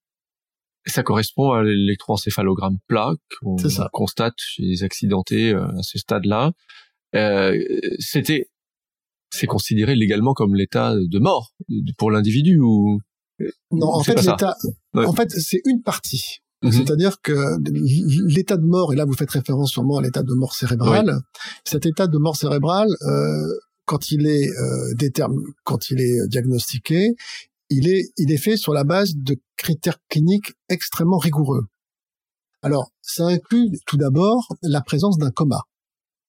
[0.86, 3.56] ça correspond à l'électroencéphalogramme plat qu'on
[3.92, 6.52] constate chez les accidentés euh, à ce stade-là.
[7.14, 7.58] Euh,
[7.98, 8.48] c'était,
[9.30, 11.52] c'est considéré légalement comme l'état de mort
[11.98, 13.00] pour l'individu ou
[13.70, 14.56] non En fait, l'état,
[14.94, 16.40] en fait, c'est une partie.
[16.62, 16.72] Mhm.
[16.72, 17.34] C'est-à-dire que
[18.34, 21.20] l'état de mort, et là vous faites référence sûrement à l'état de mort cérébrale,
[21.64, 23.46] cet état de mort cérébrale, euh,
[23.84, 27.14] quand il est euh, quand il est diagnostiqué,
[27.70, 31.66] il est, il est fait sur la base de critères cliniques extrêmement rigoureux.
[32.62, 35.60] Alors, ça inclut tout d'abord la présence d'un coma.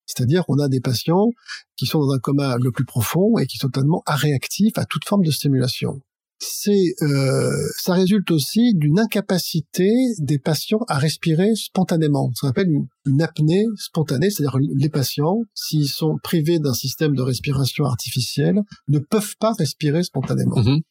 [0.06, 1.28] C'est-à-dire qu'on a des patients
[1.76, 5.06] qui sont dans un coma le plus profond et qui sont totalement réactifs à toute
[5.06, 6.02] forme de stimulation
[6.40, 12.32] c'est euh, ça résulte aussi d'une incapacité des patients à respirer spontanément.
[12.36, 12.70] Ça s'appelle
[13.06, 19.00] une, apnée spontanée, c'est-à-dire les patients, s'ils sont privés d'un système de respiration artificielle, ne
[19.00, 20.56] peuvent pas respirer spontanément.
[20.56, 20.82] Mm-hmm.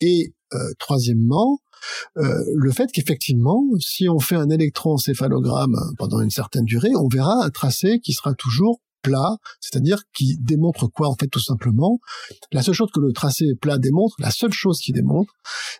[0.00, 1.58] Et euh, troisièmement,
[2.18, 7.44] euh, le fait qu'effectivement, si on fait un électroencéphalogramme pendant une certaine durée, on verra
[7.44, 12.00] un tracé qui sera toujours plat, c'est-à-dire qui démontre quoi en fait tout simplement
[12.50, 15.32] La seule chose que le tracé plat démontre, la seule chose qui démontre,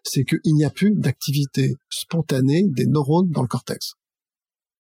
[0.05, 3.95] c'est qu'il n'y a plus d'activité spontanée des neurones dans le cortex.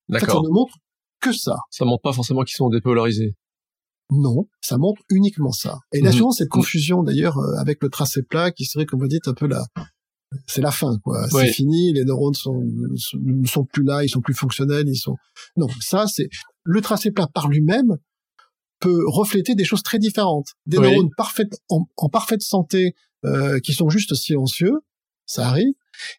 [0.08, 0.42] D'accord.
[0.42, 0.74] ça ne montre
[1.20, 1.56] que ça.
[1.70, 3.34] Ça montre pas forcément qu'ils sont dépolarisés.
[4.10, 5.78] Non, ça montre uniquement ça.
[5.92, 6.16] Et là, mhm.
[6.16, 9.32] souvent, cette confusion, d'ailleurs, euh, avec le tracé plat, qui serait, comme vous dites, un
[9.32, 9.64] peu la,
[10.46, 11.26] c'est la fin, quoi.
[11.30, 15.16] C'est fini, les neurones sont, ne sont plus là, ils sont plus fonctionnels, ils sont,
[15.56, 16.28] non, ça, c'est,
[16.64, 17.96] le tracé plat par lui-même
[18.84, 20.48] peut refléter des choses très différentes.
[20.66, 24.74] Des neurones parfaites, en, parfaite santé euh, qui sont juste silencieux,
[25.24, 25.72] ça arrive,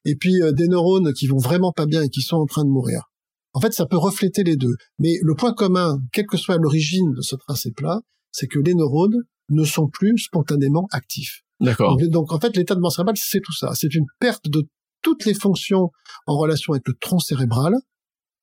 [0.04, 2.66] et puis euh, des neurones qui vont vraiment pas bien et qui sont en train
[2.66, 3.12] de mourir.
[3.54, 4.76] En fait, ça peut refléter les deux.
[4.98, 8.02] Mais le point commun, quelle que soit l'origine de ce tracé plat,
[8.32, 11.44] c'est que les neurones ne sont plus spontanément actifs.
[11.62, 11.98] D'accord.
[12.10, 13.72] Donc, en fait, l'état de mort cérébrale, c'est tout ça.
[13.76, 14.68] C'est une perte de
[15.04, 15.92] toutes les fonctions
[16.26, 17.76] en relation avec le tronc cérébral,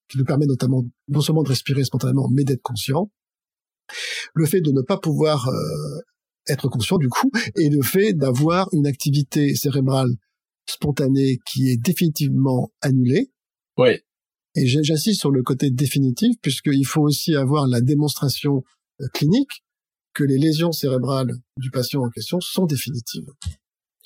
[0.09, 3.11] qui nous permet notamment non seulement de respirer spontanément, mais d'être conscient
[4.34, 6.01] le fait de ne pas pouvoir euh,
[6.49, 10.11] être conscient du coup, et le fait d'avoir une activité cérébrale
[10.68, 13.30] spontanée qui est définitivement annulée.
[13.76, 14.03] Ouais.
[14.55, 18.62] Et j'insiste sur le côté définitif, puisqu'il faut aussi avoir la démonstration
[19.01, 19.64] euh, clinique
[20.14, 23.24] que les lésions cérébrales du patient en question sont définitives.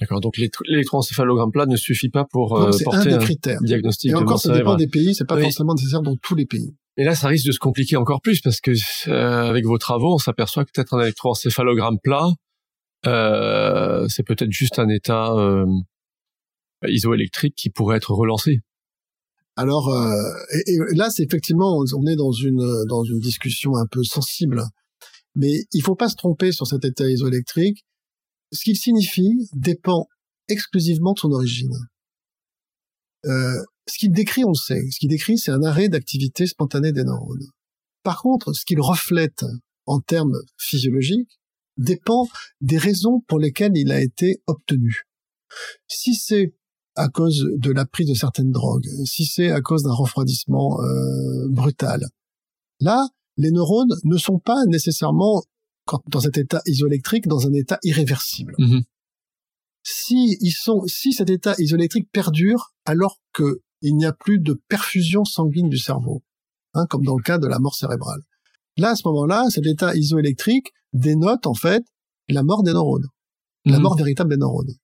[0.00, 0.20] D'accord.
[0.20, 3.60] Donc l'électroencéphalogramme plat ne suffit pas pour euh, porter un, critères.
[3.62, 4.10] diagnostic.
[4.10, 5.14] Et encore, ça dépend des pays.
[5.14, 6.74] C'est pas forcément nécessaire dans tous les pays.
[6.98, 8.70] Et là, ça risque de se compliquer encore plus parce que
[9.08, 12.28] euh, avec vos travaux, on s'aperçoit que peut-être un électroencéphalogramme plat,
[13.06, 15.66] euh, c'est peut-être juste un état euh,
[16.86, 18.60] isoélectrique qui pourrait être relancé.
[19.56, 20.10] Alors euh,
[20.66, 24.62] et, là, c'est effectivement, on est dans une dans une discussion un peu sensible,
[25.34, 27.84] mais il faut pas se tromper sur cet état isoélectrique.
[28.52, 30.06] Ce qu'il signifie dépend
[30.48, 31.74] exclusivement de son origine.
[33.24, 34.82] Euh, ce qu'il décrit, on le sait.
[34.90, 37.46] Ce qu'il décrit, c'est un arrêt d'activité spontanée des neurones.
[38.02, 39.44] Par contre, ce qu'il reflète
[39.86, 41.40] en termes physiologiques
[41.76, 42.28] dépend
[42.60, 45.04] des raisons pour lesquelles il a été obtenu.
[45.86, 46.54] Si c'est
[46.96, 51.48] à cause de la prise de certaines drogues, si c'est à cause d'un refroidissement euh,
[51.48, 52.06] brutal,
[52.80, 53.06] là,
[53.36, 55.44] les neurones ne sont pas nécessairement
[56.08, 58.54] dans cet état isoélectrique, dans un état irréversible.
[58.58, 58.82] Mm-hmm.
[59.82, 64.60] Si ils sont, si cet état isoélectrique perdure alors que il n'y a plus de
[64.68, 66.22] perfusion sanguine du cerveau,
[66.74, 68.20] hein, comme dans le cas de la mort cérébrale.
[68.76, 71.84] Là, à ce moment-là, cet état isoélectrique dénote en fait
[72.28, 73.06] la mort des neurones,
[73.64, 73.82] la mhm.
[73.82, 74.74] mort véritable des neurones.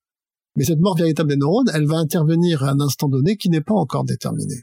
[0.56, 3.62] Mais cette mort véritable des neurones, elle va intervenir à un instant donné qui n'est
[3.62, 4.56] pas encore déterminé.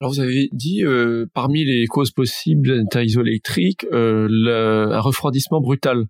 [0.00, 5.60] Alors vous avez dit euh, parmi les causes possibles d'un état isoélectrique, euh, un refroidissement
[5.60, 6.06] brutal.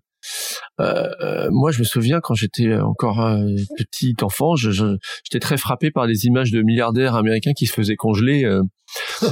[0.79, 3.45] Euh, euh, moi, je me souviens quand j'étais encore un
[3.77, 8.45] petit enfant, j'étais très frappé par des images de milliardaires américains qui se faisaient congeler
[8.45, 8.61] euh,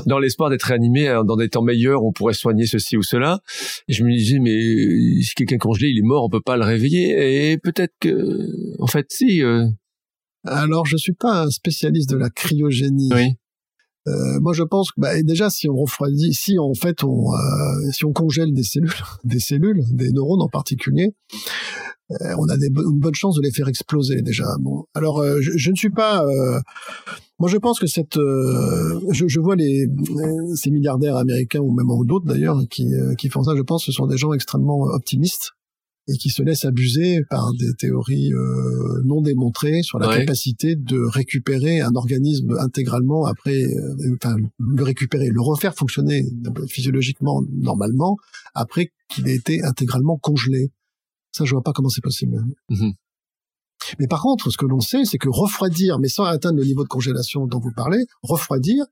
[0.05, 3.39] dans l'espoir d'être réanimés hein, dans des temps meilleurs, on pourrait soigner ceci ou cela.
[3.87, 6.57] Et je me disais, mais si quelqu'un est congelé, il est mort, on peut pas
[6.57, 7.51] le réveiller.
[7.51, 8.47] Et peut-être que,
[8.79, 9.41] en fait, si.
[10.43, 13.11] Alors, je suis pas un spécialiste de la cryogénie.
[13.13, 13.35] Oui.
[14.07, 17.91] Euh, moi, je pense que bah, déjà, si on refroidit, si en fait on, euh,
[17.91, 18.91] si on congèle des cellules,
[19.23, 21.13] des cellules, des neurones en particulier,
[22.11, 24.45] euh, on a des, une bonne chance de les faire exploser déjà.
[24.59, 26.25] Bon, alors euh, je, je, ne suis pas.
[27.39, 29.87] moi, je pense que cette, je, je, vois les
[30.55, 32.87] ces milliardaires américains ou même d'autres d'ailleurs qui
[33.17, 33.55] qui font ça.
[33.55, 35.51] Je pense que ce sont des gens extrêmement optimistes
[36.07, 40.99] et qui se laisse abuser par des théories euh, non démontrées sur la capacité de
[40.99, 46.25] récupérer un organisme intégralement après, euh, enfin le récupérer, le refaire fonctionner
[46.67, 48.17] physiologiquement normalement
[48.55, 50.71] après qu'il ait été intégralement congelé.
[51.31, 52.43] Ça, je vois pas comment c'est possible.
[52.69, 52.93] Mhm.
[53.99, 56.83] Mais par contre, ce que l'on sait, c'est que refroidir, mais sans atteindre le niveau
[56.83, 58.85] de congélation dont vous parlez, refroidir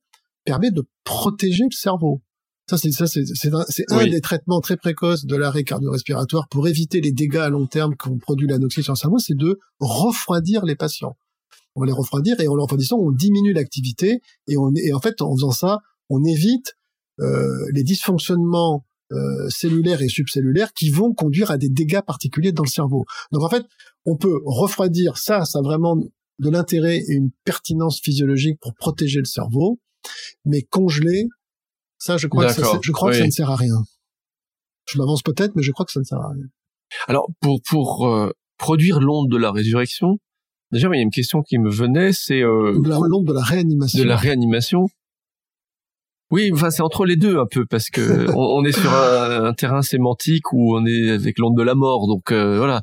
[0.45, 2.21] permet de protéger le cerveau.
[2.69, 3.65] Ça, c'est ça, c'est un,
[3.97, 7.95] un des traitements très précoces de l'arrêt cardio-respiratoire pour éviter les dégâts à long terme
[7.95, 11.17] qu'on produit l'anoxie sur le cerveau, c'est de refroidir les patients.
[11.73, 14.99] On va les refroidir et en les refroidissant, on diminue l'activité et on et en
[14.99, 16.75] fait en faisant ça, on évite
[17.21, 22.61] euh, les dysfonctionnements euh, cellulaires et subcellulaires qui vont conduire à des dégâts particuliers dans
[22.61, 23.05] le cerveau.
[23.31, 23.65] Donc en fait,
[24.05, 29.17] on peut refroidir ça, ça a vraiment de l'intérêt et une pertinence physiologique pour protéger
[29.17, 29.79] le cerveau,
[30.45, 31.25] mais congeler,
[31.99, 33.83] ça, je crois, que ça, je crois que ça ne sert à rien.
[34.91, 36.45] Je m'avance peut-être, mais je crois que ça ne sert à rien.
[37.07, 40.17] Alors, pour pour euh, produire l'onde de la résurrection,
[40.71, 43.99] déjà, il y a une question qui me venait, c'est euh, l'onde de la réanimation.
[43.99, 44.87] De la réanimation.
[46.31, 49.81] Oui, enfin c'est entre les deux un peu parce que on, est sur un, terrain
[49.81, 52.81] sémantique où on est avec l'onde de la mort, donc euh, voilà.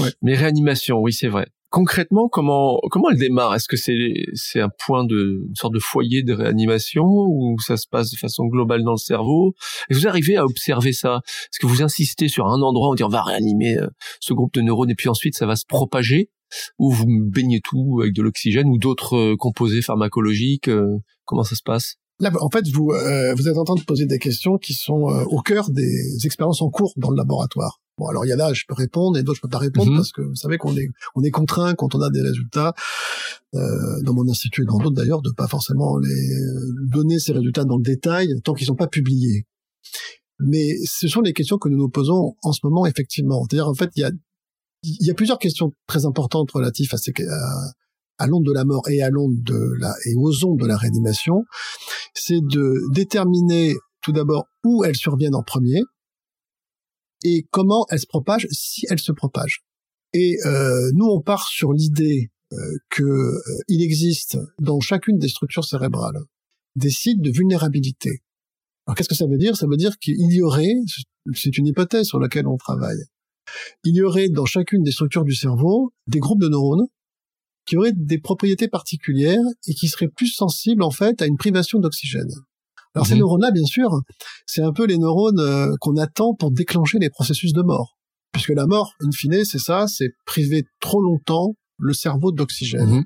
[0.00, 0.10] Ouais.
[0.20, 3.54] Mais réanimation, oui c'est vrai concrètement, comment comment elle démarre?
[3.54, 7.76] Est-ce que c'est c'est un point de une sorte de foyer de réanimation ou ça
[7.76, 9.54] se passe de façon globale dans le cerveau?
[9.90, 11.20] Et vous arrivez à observer ça?
[11.26, 13.88] Est-ce que vous insistez sur un endroit, on dit on va réanimer euh,
[14.20, 16.30] ce groupe de neurones et puis ensuite ça va se propager?
[16.78, 21.56] Ou vous baignez tout avec de l'oxygène ou d'autres euh, composés pharmacologiques euh, Comment ça
[21.56, 21.96] se passe?
[22.20, 25.40] Là, en fait, vous vous êtes en train de poser des questions qui sont au
[25.40, 27.80] cœur des expériences en cours dans le laboratoire.
[27.98, 29.90] Bon, alors il y a là, je peux répondre, et d'autres je peux pas répondre
[29.90, 29.96] mhm.
[29.96, 32.74] parce que vous savez qu'on est on est contraint quand on a des résultats
[33.54, 37.32] euh, dans mon institut et dans d'autres d'ailleurs de pas forcément les euh, donner ces
[37.32, 39.46] résultats dans le détail tant qu'ils sont pas publiés.
[40.40, 43.44] Mais ce sont les questions que nous nous posons en ce moment effectivement.
[43.44, 44.10] C'est-à-dire en fait il y a
[44.84, 47.72] il y a plusieurs questions très importantes relatives à ces à,
[48.18, 50.76] à l'onde de la mort et à l'onde de la et aux ondes de la
[50.76, 51.44] réanimation,
[52.14, 55.80] c'est de déterminer tout d'abord où elles surviennent en premier,
[57.24, 59.60] et comment elle se propage si elle se propage.
[60.14, 62.56] Et euh, nous, on part sur l'idée euh,
[62.88, 66.18] que euh, existe dans chacune des structures cérébrales
[66.76, 68.22] des sites de vulnérabilité.
[68.86, 69.56] Alors qu'est-ce que ça veut dire?
[69.56, 70.74] Ça veut dire qu'il y aurait,
[71.34, 73.02] c'est une hypothèse sur laquelle on travaille,
[73.84, 76.86] il y aurait dans chacune des structures du cerveau des groupes de neurones
[77.66, 81.80] qui auraient des propriétés particulières et qui seraient plus sensibles en fait à une privation
[81.80, 82.30] d'oxygène.
[82.94, 83.20] Alors ces mhm.
[83.20, 83.90] neurones-là, bien sûr,
[84.46, 87.96] c'est un peu les neurones euh, qu'on attend pour déclencher les processus de mort.
[88.32, 92.88] Puisque la mort, in fine, c'est ça, c'est priver trop longtemps le cerveau d'oxygène.
[92.88, 93.04] Mhm.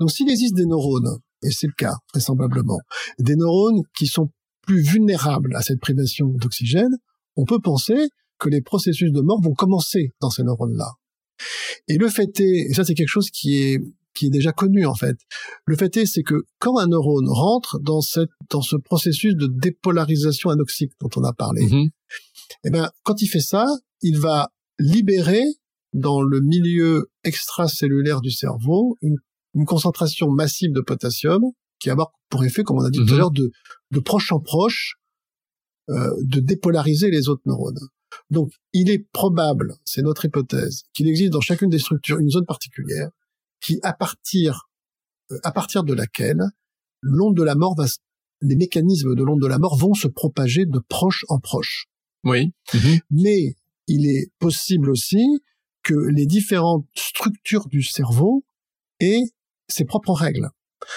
[0.00, 2.78] Donc s'il existe des neurones, et c'est le cas vraisemblablement,
[3.18, 4.30] des neurones qui sont
[4.66, 6.94] plus vulnérables à cette privation d'oxygène,
[7.36, 10.92] on peut penser que les processus de mort vont commencer dans ces neurones-là.
[11.88, 13.80] Et le fait est, et ça c'est quelque chose qui est
[14.16, 15.16] qui est déjà connu en fait.
[15.66, 19.46] Le fait est, c'est que quand un neurone rentre dans cette dans ce processus de
[19.46, 21.90] dépolarisation anoxique dont on a parlé, mm-hmm.
[22.64, 23.66] eh ben quand il fait ça,
[24.00, 25.44] il va libérer
[25.92, 29.16] dans le milieu extracellulaire du cerveau une,
[29.66, 31.42] concentration massive de potassium
[31.78, 31.96] qui a
[32.28, 33.16] pour effet, comme on a dit tout à mm-hmm.
[33.16, 33.50] l'heure, de,
[33.90, 34.96] de proche en proche,
[35.88, 37.78] euh, de dépolariser les autres neurones.
[38.28, 42.44] Donc, il est probable, c'est notre hypothèse, qu'il existe dans chacune des structures une zone
[42.44, 43.10] particulière
[43.60, 44.68] qui à partir
[45.32, 46.42] euh, à partir de laquelle
[47.02, 47.86] l'onde de la mort va
[48.42, 51.86] les mécanismes de l'onde de la mort vont se propager de proche en proche.
[52.24, 52.52] Oui.
[52.74, 52.98] Mhm.
[53.10, 53.54] Mais
[53.86, 55.24] il est possible aussi
[55.82, 58.44] que les différentes structures du cerveau
[59.00, 59.22] aient
[59.68, 60.50] ses propres règles.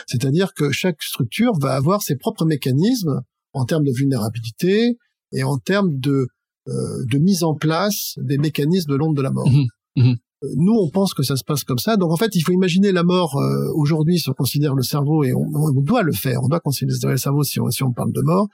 [0.07, 3.22] C'est-à-dire que chaque structure va avoir ses propres mécanismes
[3.53, 4.97] en termes de vulnérabilité
[5.32, 6.28] et en termes de,
[6.68, 9.49] euh, de mise en place des mécanismes de l'onde de la mort.
[9.49, 9.68] Mhm.
[9.95, 10.18] Mhm
[10.56, 11.98] nous, on pense que ça se passe comme ça.
[11.98, 15.24] Donc, en fait, il faut imaginer la mort euh, aujourd'hui si on considère le cerveau,
[15.24, 18.14] et on, doit le faire, on doit considérer le cerveau si on, si on parle
[18.14, 18.48] de mort.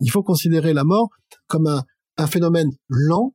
[0.00, 1.08] Il faut considérer la mort
[1.48, 1.82] comme un,
[2.16, 3.34] un phénomène lent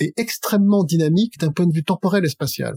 [0.00, 2.76] et extrêmement dynamique d'un point de vue temporel et spatial.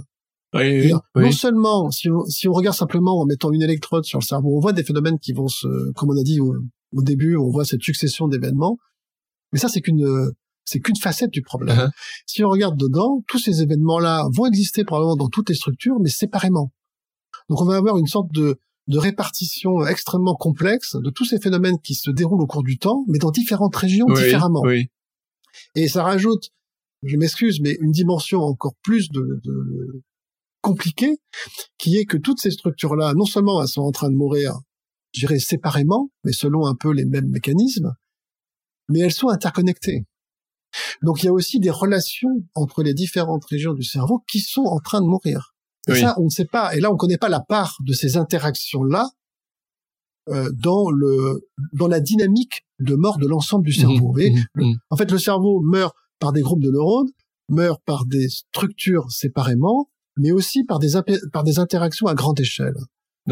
[0.54, 4.24] Oui, Non seulement, si on, si on regarde simplement en mettant une électrode sur le
[4.24, 6.56] cerveau, on voit des phénomènes qui vont se, comme on a dit au,
[6.96, 8.78] au début, on voit cette succession d'événements,
[9.52, 10.32] mais ça, c'est qu'une
[10.68, 11.78] c'est qu'une facette du problème.
[11.78, 11.92] Uh-huh.
[12.26, 16.10] Si on regarde dedans, tous ces événements-là vont exister probablement dans toutes les structures, mais
[16.10, 16.74] séparément.
[17.50, 21.80] Donc on va avoir une sorte de, de répartition extrêmement complexe de tous ces phénomènes
[21.82, 24.62] qui se déroulent au cours du temps, mais dans différentes régions différemment.
[24.66, 24.88] Oui.
[25.74, 26.50] Et ça rajoute,
[27.04, 30.04] je m'excuse, mais une dimension encore plus de, de
[30.62, 31.18] compliquée,
[31.78, 34.60] qui est que toutes ces structures-là, non seulement elles sont en train de mourir,
[35.14, 37.94] je dirais séparément, mais selon un peu les mêmes mécanismes,
[38.90, 40.04] mais elles sont interconnectées.
[41.02, 44.66] Donc il y a aussi des relations entre les différentes régions du cerveau qui sont
[44.66, 45.54] en train de mourir.
[45.88, 46.76] Et ça, on ne sait pas.
[46.76, 49.10] Et là, on ne connaît pas la part de ces interactions-là
[50.30, 54.14] euh, dans le dans la dynamique de mort de l'ensemble du cerveau.
[54.14, 54.76] Mmh, mmh, mmh.
[54.90, 57.10] En fait, le cerveau meurt par des groupes de neurones,
[57.50, 60.90] meurt par des structures séparément, mais aussi par des,
[61.32, 62.76] par des interactions à grande échelle.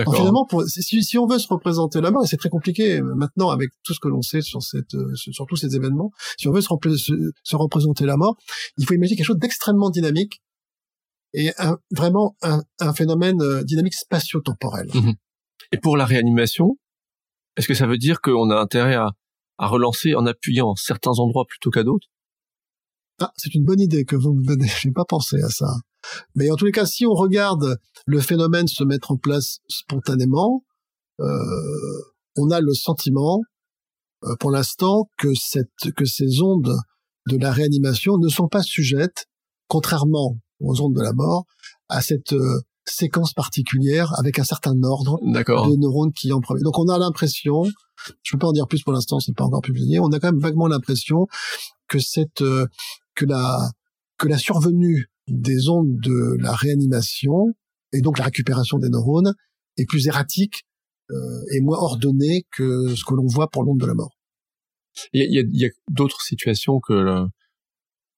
[0.04, 3.16] Finalement, pour, si, si, on veut se représenter la mort, et c'est très compliqué euh,
[3.16, 6.48] maintenant avec tout ce que l'on sait sur, cette, euh, sur tous ces événements, si
[6.48, 6.68] on veut se,
[7.44, 8.36] se, représenter la mort,
[8.78, 10.42] il faut imaginer quelque chose d'extrêmement dynamique
[11.34, 14.90] et un, vraiment un, un, phénomène euh, dynamique spatio-temporel.
[14.94, 15.14] Mhm.
[15.72, 16.78] Et pour la réanimation,
[17.58, 19.12] est-ce que ça veut dire qu'on a intérêt à,
[19.58, 22.08] à relancer en appuyant certains endroits plutôt qu'à d'autres?
[23.20, 24.68] Ah, c'est une bonne idée que vous me donnez.
[24.82, 25.76] J'ai pas pensé à ça.
[26.36, 30.64] Mais en tous les cas, si on regarde le phénomène se mettre en place spontanément,
[31.20, 32.02] euh,
[32.38, 33.42] on a le sentiment,
[34.24, 36.76] euh, pour l'instant, que cette, que ces ondes
[37.28, 39.26] de la réanimation ne sont pas sujettes,
[39.68, 41.46] contrairement aux ondes de la mort,
[41.90, 46.62] à cette euh, séquence particulière avec un certain ordre de neurones qui en premier.
[46.62, 47.64] Donc on a l'impression,
[48.22, 50.32] je peux pas en dire plus pour l'instant, c'est pas encore publié, on a quand
[50.32, 51.28] même vaguement l'impression
[51.88, 52.68] que cette euh,
[53.16, 53.72] que la
[54.18, 57.54] que la survenue des ondes de la réanimation
[57.92, 59.34] et donc la récupération des neurones
[59.78, 60.64] est plus erratique
[61.12, 61.16] euh,
[61.52, 64.18] et moins ordonnée que ce que l'on voit pour l'onde de la mort.
[65.14, 67.28] Il y a, a d'autres situations que la,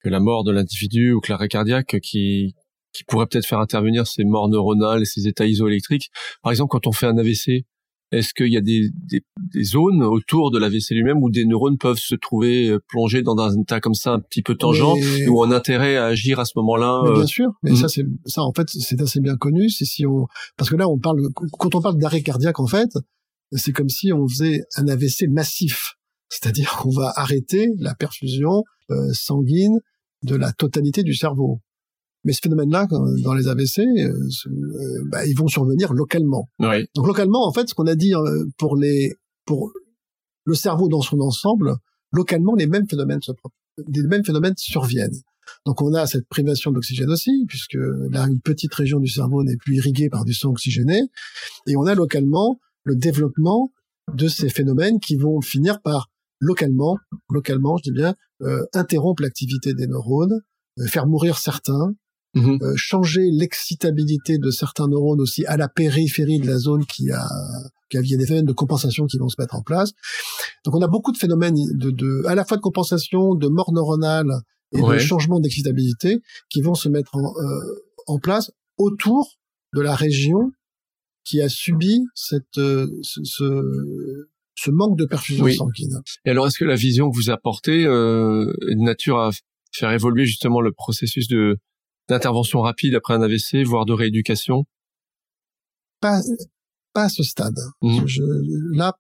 [0.01, 2.53] que la mort de l'individu ou que l'arrêt cardiaque qui
[2.93, 6.09] qui pourraient peut-être faire intervenir ces morts neuronales, ces états isoélectriques.
[6.41, 7.65] Par exemple, quand on fait un AVC,
[8.11, 9.21] est-ce qu'il y a des, des,
[9.53, 13.37] des, zones autour de l'AVC lui-même où des neurones peuvent se trouver euh, plongés dans
[13.37, 15.27] un état comme ça un petit peu tangent mais...
[15.27, 17.75] ou un intérêt à agir à ce moment-là Bien euh, sûr, mais hmm.
[17.75, 19.69] ça c'est ça en fait c'est assez bien connu.
[19.69, 22.89] C'est si on parce que là on parle quand on parle d'arrêt cardiaque en fait
[23.51, 25.95] c'est comme si on faisait un AVC massif,
[26.29, 29.79] c'est-à-dire qu'on va arrêter la perfusion euh, sanguine
[30.23, 31.61] de la totalité du cerveau.
[32.23, 32.87] Mais ce phénomène-là,
[33.23, 34.11] dans les AVC, euh,
[34.47, 36.49] euh, bah, ils vont survenir localement.
[36.59, 39.13] Donc localement, en fait, ce qu'on a dit euh, pour les
[39.45, 39.71] pour
[40.43, 41.75] le cerveau dans son ensemble,
[42.11, 43.19] localement, les mêmes phénomènes
[43.87, 45.21] les mêmes phénomènes surviennent.
[45.65, 47.77] Donc on a cette privation d'oxygène aussi, puisque
[48.11, 51.03] là une petite région du cerveau n'est plus irriguée par du sang oxygéné,
[51.67, 53.71] et on a localement le développement
[54.13, 56.09] de ces phénomènes qui vont finir par
[56.39, 56.97] localement,
[57.29, 58.15] localement, je dis bien,
[58.73, 60.41] interrompre l'activité des neurones,
[60.87, 61.93] faire mourir certains,
[62.37, 62.59] Mhm.
[62.61, 67.25] Euh, changer l'excitabilité de certains neurones aussi à la périphérie de la zone qui a
[67.89, 69.91] qui a des phénomènes de compensation qui vont se mettre en place.
[70.65, 73.71] Donc on a beaucoup de phénomènes de, de à la fois de compensation, de mort
[73.71, 74.31] neuronale
[74.73, 76.19] et de changement d'excitabilité
[76.49, 79.37] qui vont se mettre en, euh, en place autour
[79.73, 80.51] de la région
[81.23, 83.21] qui a subi cette euh, ce,
[84.55, 86.01] ce, manque de perfusion sanguine.
[86.25, 89.31] Et alors, est-ce que la vision que vous apportez euh, est de nature à
[89.71, 91.57] faire évoluer justement le processus de
[92.09, 94.65] d'intervention rapide après un AVC, voire de rééducation?
[95.99, 96.21] Pas,
[96.93, 97.59] pas à ce stade.
[97.81, 98.05] Mmh.
[98.05, 98.23] Je,
[98.75, 98.93] là,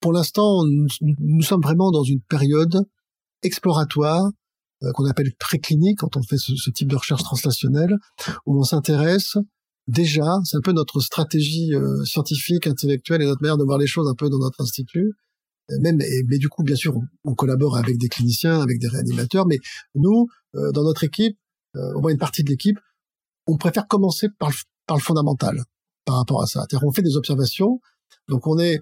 [0.00, 2.84] pour l'instant, nous, sommes vraiment dans une période
[3.42, 4.30] exploratoire
[4.82, 7.96] euh, qu'on appelle préclinique quand on fait ce, ce, type de recherche translationnelle,
[8.44, 9.38] où on s'intéresse
[9.86, 13.86] déjà, c'est un peu notre stratégie euh, scientifique, intellectuelle et notre manière de voir les
[13.86, 15.12] choses un peu dans notre institut.
[15.70, 18.78] Euh, même, et, mais du coup, bien sûr, on, on, collabore avec des cliniciens, avec
[18.78, 19.58] des réanimateurs, mais
[19.94, 21.36] nous, dans notre équipe,
[21.74, 22.78] au moins une partie de l'équipe,
[23.46, 24.54] on préfère commencer par le,
[24.86, 25.64] par le fondamental
[26.04, 26.60] par rapport à ça.
[26.60, 27.80] C'est-à-dire on fait des observations,
[28.28, 28.78] donc on est,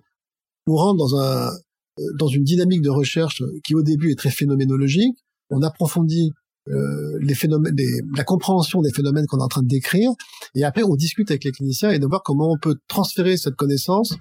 [0.67, 1.51] on rentre dans un
[1.99, 5.17] euh, dans une dynamique de recherche qui au début est très phénoménologique.
[5.51, 6.33] On approfondit
[6.69, 7.77] euh, les phénomènes,
[8.17, 10.11] la compréhension des phénomènes qu'on est en train de décrire,
[10.55, 13.57] et après on discute avec les cliniciens et de voir comment on peut transférer cette
[13.57, 14.15] connaissance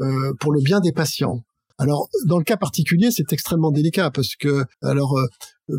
[0.00, 1.42] euh, pour le bien des patients.
[1.80, 5.26] Alors, dans le cas particulier, c'est extrêmement délicat parce que, alors, euh,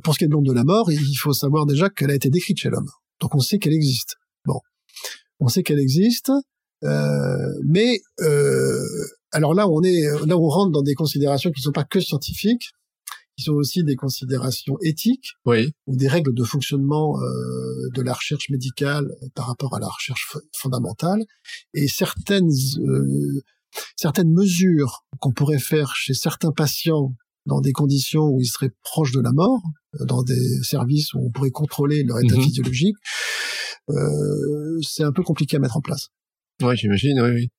[0.04, 2.16] pour ce qui est de l'onde de la mort, il faut savoir déjà qu'elle a
[2.16, 2.90] été décrite chez l'homme.
[3.20, 4.16] Donc, on sait qu'elle existe.
[4.46, 4.60] Bon,
[5.40, 6.32] on sait qu'elle existe,
[6.84, 8.80] euh, mais euh,
[9.32, 12.00] alors là, on est là, on rentre dans des considérations qui ne sont pas que
[12.00, 12.72] scientifiques,
[13.38, 15.72] qui sont aussi des considérations éthiques oui.
[15.88, 20.36] ou des règles de fonctionnement euh, de la recherche médicale par rapport à la recherche
[20.56, 21.24] fondamentale.
[21.74, 23.42] Et certaines euh,
[23.96, 27.14] certaines mesures qu'on pourrait faire chez certains patients
[27.46, 29.62] dans des conditions où ils seraient proches de la mort,
[30.00, 32.44] euh, dans des services où on pourrait contrôler leur état mhm.
[32.44, 32.96] physiologique,
[33.90, 36.10] euh, c'est un peu compliqué à mettre en place.
[36.62, 37.50] Oui, j'imagine, oui, oui.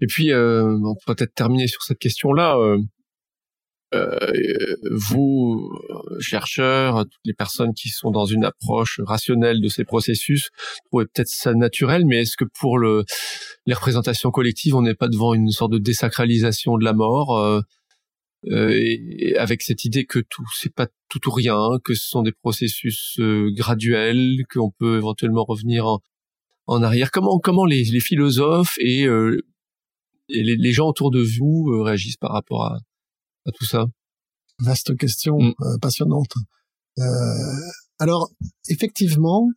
[0.00, 2.56] Et puis, euh, on peut peut-être terminer sur cette question-là.
[2.56, 2.78] Euh,
[3.94, 5.70] euh, vous,
[6.20, 10.50] chercheurs, toutes les personnes qui sont dans une approche rationnelle de ces processus,
[10.86, 13.04] trouvez peut-être ça naturel, mais est-ce que pour le,
[13.64, 17.62] les représentations collectives, on n'est pas devant une sorte de désacralisation de la mort
[18.48, 22.08] euh, euh et, avec cette idée que tout c'est pas tout ou rien, que ce
[22.08, 26.00] sont des processus euh, graduels, qu'on peut éventuellement revenir en,
[26.66, 27.10] en, arrière.
[27.10, 32.32] Comment comment les, les philosophes et, et les, les, gens autour de vous réagissent par
[32.32, 32.78] rapport à
[33.46, 33.86] à tout ça?
[34.58, 35.54] Vaste question, mm.
[35.62, 36.34] euh, passionnante.
[36.98, 37.02] Euh,
[37.98, 38.30] alors,
[38.68, 39.48] effectivement,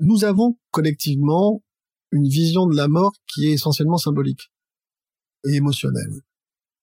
[0.00, 1.62] nous avons collectivement
[2.10, 4.50] une vision de la mort qui est essentiellement symbolique
[5.46, 6.20] et émotionnelle,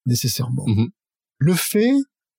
[0.06, 0.66] nécessairement.
[0.68, 0.90] Mhm.
[1.40, 1.94] Le fait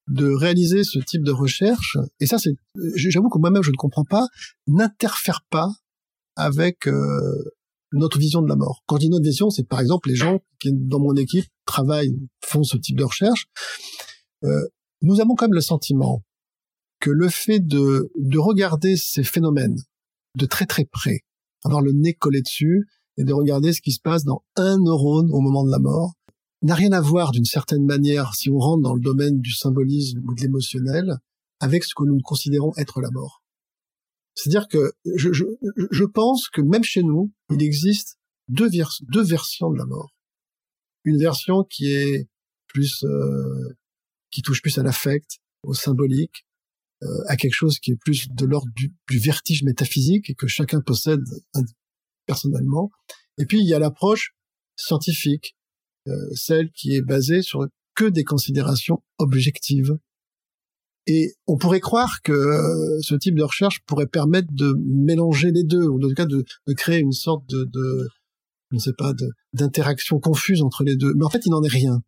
[0.08, 2.54] de réaliser ce type de recherche, et ça c'est,
[2.96, 4.26] j'avoue que moi-même je ne comprends pas,
[4.66, 5.68] n'interfère pas
[6.36, 7.44] avec euh,
[7.92, 8.82] notre vision de la mort.
[8.86, 12.16] Quand je dis notre vision, c'est par exemple les gens qui dans mon équipe travaillent,
[12.44, 13.46] font ce type de recherche.
[14.44, 14.66] Euh,
[15.02, 16.22] nous avons quand même le sentiment
[17.00, 19.78] que le fait de, de regarder ces phénomènes
[20.36, 21.20] de très très près,
[21.64, 22.86] avoir le nez collé dessus
[23.18, 26.14] et de regarder ce qui se passe dans un neurone au moment de la mort,
[26.62, 30.20] n'a rien à voir d'une certaine manière, si on rentre dans le domaine du symbolisme
[30.24, 31.16] ou de l'émotionnel,
[31.60, 33.42] avec ce que nous considérons être la mort.
[34.34, 35.44] C'est-à-dire que je, je,
[35.90, 38.68] je, pense que même chez nous, il existe deux,
[39.22, 40.14] versions de la mort.
[41.04, 42.28] Une version qui est
[42.68, 43.76] plus, euh,
[44.30, 46.46] qui touche plus à l'affect, au symbolique,
[47.02, 50.46] euh, à quelque chose qui est plus de l'ordre du, du, vertige métaphysique et que
[50.46, 51.24] chacun possède
[52.26, 52.90] personnellement.
[53.38, 54.34] Et puis il y a l'approche
[54.76, 55.61] scientifique, euh,
[56.34, 59.96] celle qui est basée sur que des considérations objectives.
[61.06, 65.64] Et on pourrait croire que euh, ce type de recherche pourrait permettre de mélanger les
[65.64, 66.44] deux, ou en tout cas de,
[66.74, 68.08] créer une sorte de, de
[68.70, 69.12] je ne sais pas,
[69.52, 71.12] d'interaction confuse entre les deux.
[71.14, 72.02] Mais en fait, il n'en est rien.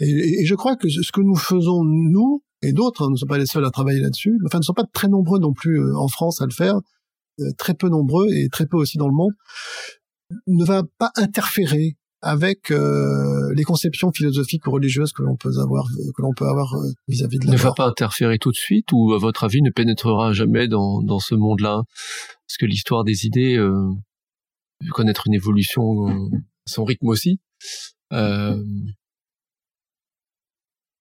[0.00, 3.28] Et, je crois que ce que nous faisons, nous, et d'autres, hein, nous ne sommes
[3.28, 5.96] pas les seuls à travailler là-dessus, enfin, ne sont pas très nombreux non plus euh,
[5.96, 6.80] en France à le faire,
[7.40, 9.32] euh, très peu nombreux et très peu aussi dans le monde,
[10.46, 11.96] ne va pas interférer
[12.26, 16.74] avec euh, les conceptions philosophiques ou religieuses que l'on peut avoir que l'on peut avoir
[16.74, 17.66] euh, vis-à-vis de la ne mort.
[17.66, 21.18] va pas interférer tout de suite ou à votre avis ne pénétrera jamais dans dans
[21.18, 21.82] ce monde-là?
[22.46, 23.90] Parce que l'histoire des idées euh,
[24.90, 26.14] connaître une évolution euh,
[26.66, 27.40] son rythme aussi
[28.12, 28.62] euh,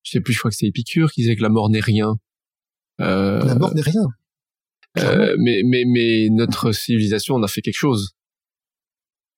[0.03, 2.15] je sais plus je crois que c'est Épicure qui disait que la mort n'est rien.
[2.99, 4.05] Euh, la mort n'est rien.
[4.99, 8.11] euh, mais mais mais notre civilisation on a fait quelque chose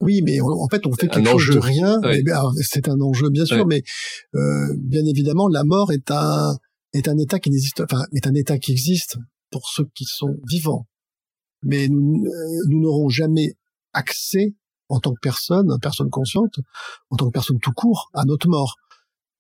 [0.01, 1.99] oui, mais en fait, on fait quelque chose de rien.
[2.61, 3.81] C'est un enjeu, bien sûr, mais
[4.35, 6.57] euh, bien évidemment, la mort est un
[6.93, 9.17] est un état qui n'existe, enfin, est un état qui existe
[9.51, 10.87] pour ceux qui sont vivants.
[11.63, 13.53] Mais nous euh, nous n'aurons jamais
[13.93, 14.55] accès
[14.89, 16.59] en tant que personne, personne consciente,
[17.09, 18.75] en tant que personne tout court, à notre mort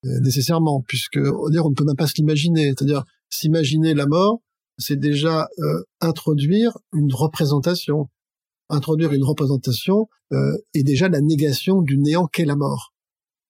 [0.05, 2.67] euh, nécessairement, puisque on ne peut même pas se l'imaginer.
[2.69, 4.41] C'est-à-dire s'imaginer la mort,
[4.77, 8.09] c'est déjà euh, introduire une représentation
[8.69, 12.93] introduire une représentation euh, est déjà la négation du néant qu'est la mort.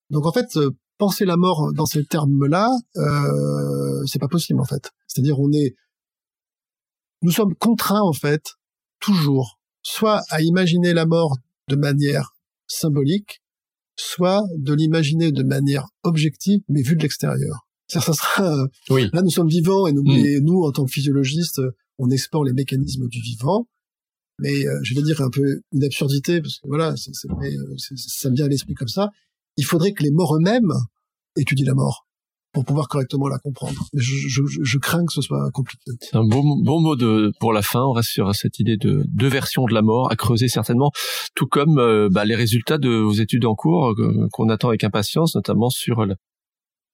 [0.10, 4.66] Donc en fait, euh, penser la mort dans ces termes-là, euh, c'est pas possible en
[4.66, 4.92] fait.
[5.08, 5.76] C'est-à-dire on est,
[7.22, 8.54] nous sommes contraints en fait
[9.00, 11.38] toujours, soit à imaginer la mort
[11.70, 12.36] de manière
[12.68, 13.42] symbolique,
[13.96, 17.68] soit de l'imaginer de manière objective, mais vue de l'extérieur.
[17.88, 18.66] Ça, sera.
[18.90, 19.10] Oui.
[19.14, 20.26] Là, nous sommes vivants et nous, mm.
[20.26, 21.62] et nous, en tant que physiologistes,
[22.00, 23.68] on explore les mécanismes du vivant
[24.40, 27.96] mais euh, je vais dire un peu une absurdité parce que voilà, c est, c
[27.98, 29.10] ça me vient à l'esprit comme ça.
[29.58, 30.74] Il faudrait que les morts eux-mêmes
[31.38, 32.06] étudient la mort
[32.52, 33.86] pour pouvoir correctement la comprendre.
[33.94, 35.92] Je, je, je crains que ce soit compliqué.
[36.00, 37.82] C'est un bon, bon mot de, pour la fin.
[37.82, 40.92] On reste sur cette idée de deux versions de la mort à creuser certainement,
[41.36, 44.86] tout comme euh, bah, les résultats de vos études en cours euh, qu'on attend avec
[44.86, 46.16] impatience, notamment sur la,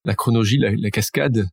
[0.04, 1.48] la chronologie, la, la cascade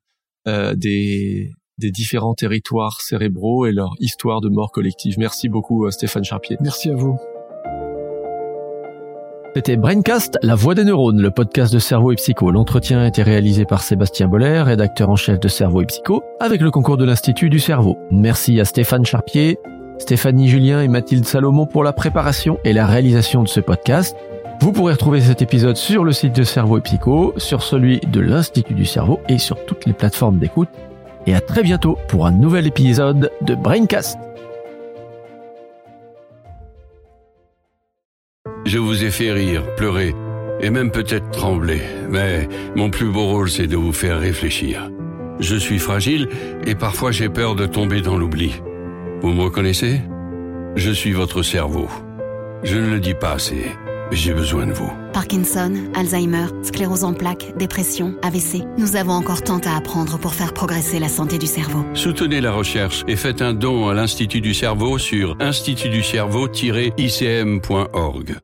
[0.47, 5.19] euh, des, des différents territoires cérébraux et leur histoire de mort collective.
[5.19, 6.57] Merci beaucoup Stéphane Charpier.
[6.61, 7.17] Merci à vous.
[9.59, 12.51] C'était Braincast, la voix des neurones, le podcast de Cerveau et Psycho.
[12.51, 16.61] L'entretien a été réalisé par Sébastien Boller, rédacteur en chef de Cerveau et Psycho, avec
[16.61, 17.99] le concours de l'Institut du Cerveau.
[18.13, 19.59] Merci à Stéphane Charpier,
[19.99, 24.17] Stéphanie Julien et Mathilde Salomon pour la préparation et la réalisation de ce podcast.
[24.61, 28.21] Vous pourrez retrouver cet épisode sur le site de Cerveau et Psycho, sur celui de
[28.21, 30.69] l'Institut du Cerveau et sur toutes les plateformes d'écoute
[31.29, 34.19] et à très bientôt pour un nouvel épisode de Braincast.
[38.65, 40.15] Je vous ai fait rire, pleurer
[40.61, 44.91] et même peut-être trembler, mais mon plus beau rôle c'est de vous faire réfléchir.
[45.39, 46.29] Je suis fragile
[46.67, 48.63] et parfois j'ai peur de tomber dans l'oubli.
[49.21, 50.01] Vous me reconnaissez?
[50.77, 51.89] Je suis votre cerveau.
[52.63, 53.67] Je ne le dis pas assez.
[54.11, 54.91] J'ai besoin de vous.
[55.13, 58.63] Parkinson, Alzheimer, sclérose en plaques, dépression, AVC.
[58.79, 61.85] Nous avons encore tant à apprendre pour faire progresser la santé du cerveau.
[61.95, 68.39] Soutenez la recherche et faites un don à l'Institut du cerveau sur institutducerveau-icm.org.